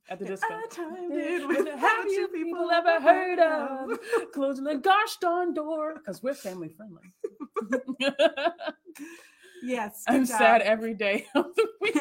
at 0.08 0.18
the 0.18 0.24
disco. 0.24 0.48
Have 0.48 2.06
you 2.06 2.28
people 2.28 2.70
ever 2.70 2.98
heard 3.00 3.40
of 3.40 3.98
closing 4.32 4.64
the 4.64 4.76
gosh 4.76 5.16
darn 5.20 5.52
door? 5.54 5.94
Because 5.94 6.22
we're 6.22 6.34
family 6.34 6.68
friendly. 6.68 7.12
yes. 9.62 10.02
I'm 10.06 10.26
job. 10.26 10.38
sad 10.38 10.62
every 10.62 10.94
day 10.94 11.26
of 11.34 11.46
the 11.56 11.66
week. 11.80 11.96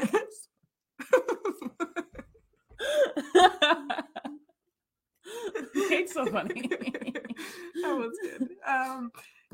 Kate's 5.89 6.13
so 6.13 6.25
funny. 6.25 6.61
that 7.81 7.95
was 7.97 8.17
good. 8.21 8.49
Um, 8.67 9.11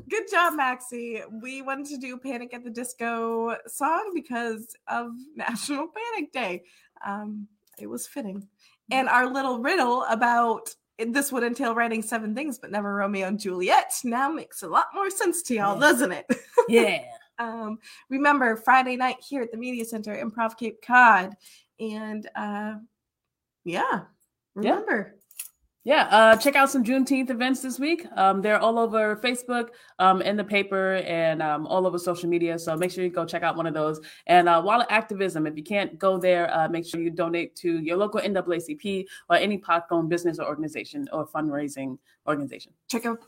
good 0.08 0.24
job, 0.30 0.54
Maxie. 0.54 1.22
We 1.42 1.62
wanted 1.62 1.86
to 1.86 1.98
do 1.98 2.18
Panic 2.18 2.54
at 2.54 2.64
the 2.64 2.70
Disco 2.70 3.56
song 3.66 4.10
because 4.14 4.76
of 4.88 5.10
National 5.36 5.88
Panic 5.88 6.32
Day. 6.32 6.62
Um, 7.04 7.48
it 7.78 7.86
was 7.86 8.06
fitting. 8.06 8.46
And 8.90 9.08
our 9.08 9.26
little 9.26 9.58
riddle 9.58 10.04
about 10.04 10.74
this 10.98 11.32
would 11.32 11.42
entail 11.42 11.74
writing 11.74 12.02
seven 12.02 12.34
things, 12.34 12.58
but 12.58 12.70
never 12.70 12.94
Romeo 12.94 13.26
and 13.26 13.40
Juliet 13.40 13.92
now 14.04 14.30
makes 14.30 14.62
a 14.62 14.68
lot 14.68 14.86
more 14.94 15.10
sense 15.10 15.42
to 15.44 15.54
y'all, 15.54 15.74
yeah. 15.74 15.80
doesn't 15.80 16.12
it? 16.12 16.26
yeah. 16.68 17.04
Um, 17.38 17.78
remember 18.08 18.56
Friday 18.56 18.96
night 18.96 19.16
here 19.26 19.42
at 19.42 19.50
the 19.50 19.56
Media 19.56 19.84
Center, 19.84 20.14
Improv 20.14 20.56
Cape 20.56 20.80
Cod. 20.86 21.34
And 21.80 22.28
uh, 22.36 22.74
yeah, 23.64 24.02
remember. 24.54 25.14
Yeah. 25.14 25.21
Yeah, 25.84 26.04
uh, 26.10 26.36
check 26.36 26.54
out 26.54 26.70
some 26.70 26.84
Juneteenth 26.84 27.30
events 27.30 27.60
this 27.60 27.80
week. 27.80 28.06
Um, 28.16 28.40
they're 28.40 28.60
all 28.60 28.78
over 28.78 29.16
Facebook, 29.16 29.70
um, 29.98 30.22
in 30.22 30.36
the 30.36 30.44
paper, 30.44 30.94
and 30.98 31.42
um, 31.42 31.66
all 31.66 31.88
over 31.88 31.98
social 31.98 32.28
media. 32.28 32.56
So 32.56 32.76
make 32.76 32.92
sure 32.92 33.02
you 33.02 33.10
go 33.10 33.24
check 33.24 33.42
out 33.42 33.56
one 33.56 33.66
of 33.66 33.74
those. 33.74 34.00
And 34.28 34.48
uh, 34.48 34.62
wallet 34.64 34.86
activism, 34.90 35.44
if 35.44 35.56
you 35.56 35.64
can't 35.64 35.98
go 35.98 36.18
there, 36.18 36.54
uh, 36.54 36.68
make 36.68 36.86
sure 36.86 37.00
you 37.00 37.10
donate 37.10 37.56
to 37.56 37.80
your 37.80 37.96
local 37.96 38.20
NAACP 38.20 39.06
or 39.28 39.36
any 39.36 39.58
POC-owned 39.58 40.08
business 40.08 40.38
or 40.38 40.46
organization 40.46 41.08
or 41.12 41.26
fundraising 41.26 41.98
organization. 42.28 42.72
Check 42.86 43.04
out 43.04 43.18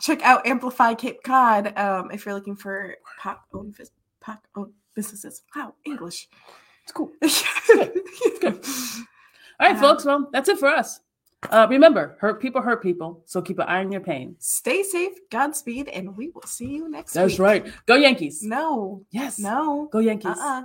check, 0.00 0.22
out 0.22 0.46
Amplify 0.46 0.94
Cape 0.94 1.22
Cod 1.22 1.78
um, 1.78 2.10
if 2.10 2.24
you're 2.24 2.34
looking 2.34 2.56
for 2.56 2.96
pop 3.20 3.44
owned 3.52 3.76
POC-owned 4.22 4.72
businesses. 4.94 5.42
Wow, 5.54 5.74
English. 5.84 6.28
It's 6.84 6.92
cool. 6.92 7.12
It's 7.20 7.42
good. 7.66 7.92
It's 7.94 8.38
good. 8.38 8.64
All 9.60 9.68
right, 9.68 9.76
um, 9.76 9.82
folks. 9.82 10.06
Well, 10.06 10.30
that's 10.32 10.48
it 10.48 10.58
for 10.58 10.68
us. 10.68 11.00
Uh, 11.50 11.66
remember, 11.70 12.16
hurt 12.20 12.40
people 12.40 12.60
hurt 12.60 12.82
people. 12.82 13.22
So 13.26 13.40
keep 13.40 13.58
an 13.58 13.66
eye 13.68 13.80
on 13.80 13.92
your 13.92 14.00
pain. 14.00 14.34
Stay 14.38 14.82
safe, 14.82 15.12
Godspeed, 15.30 15.88
and 15.88 16.16
we 16.16 16.30
will 16.30 16.42
see 16.42 16.66
you 16.66 16.88
next 16.88 17.12
time. 17.12 17.22
That's 17.22 17.34
week. 17.34 17.40
right. 17.40 17.66
Go 17.86 17.94
Yankees. 17.94 18.42
No. 18.42 19.04
Yes. 19.10 19.38
No. 19.38 19.88
Go 19.92 20.00
Yankees. 20.00 20.36
Uh-uh. 20.36 20.62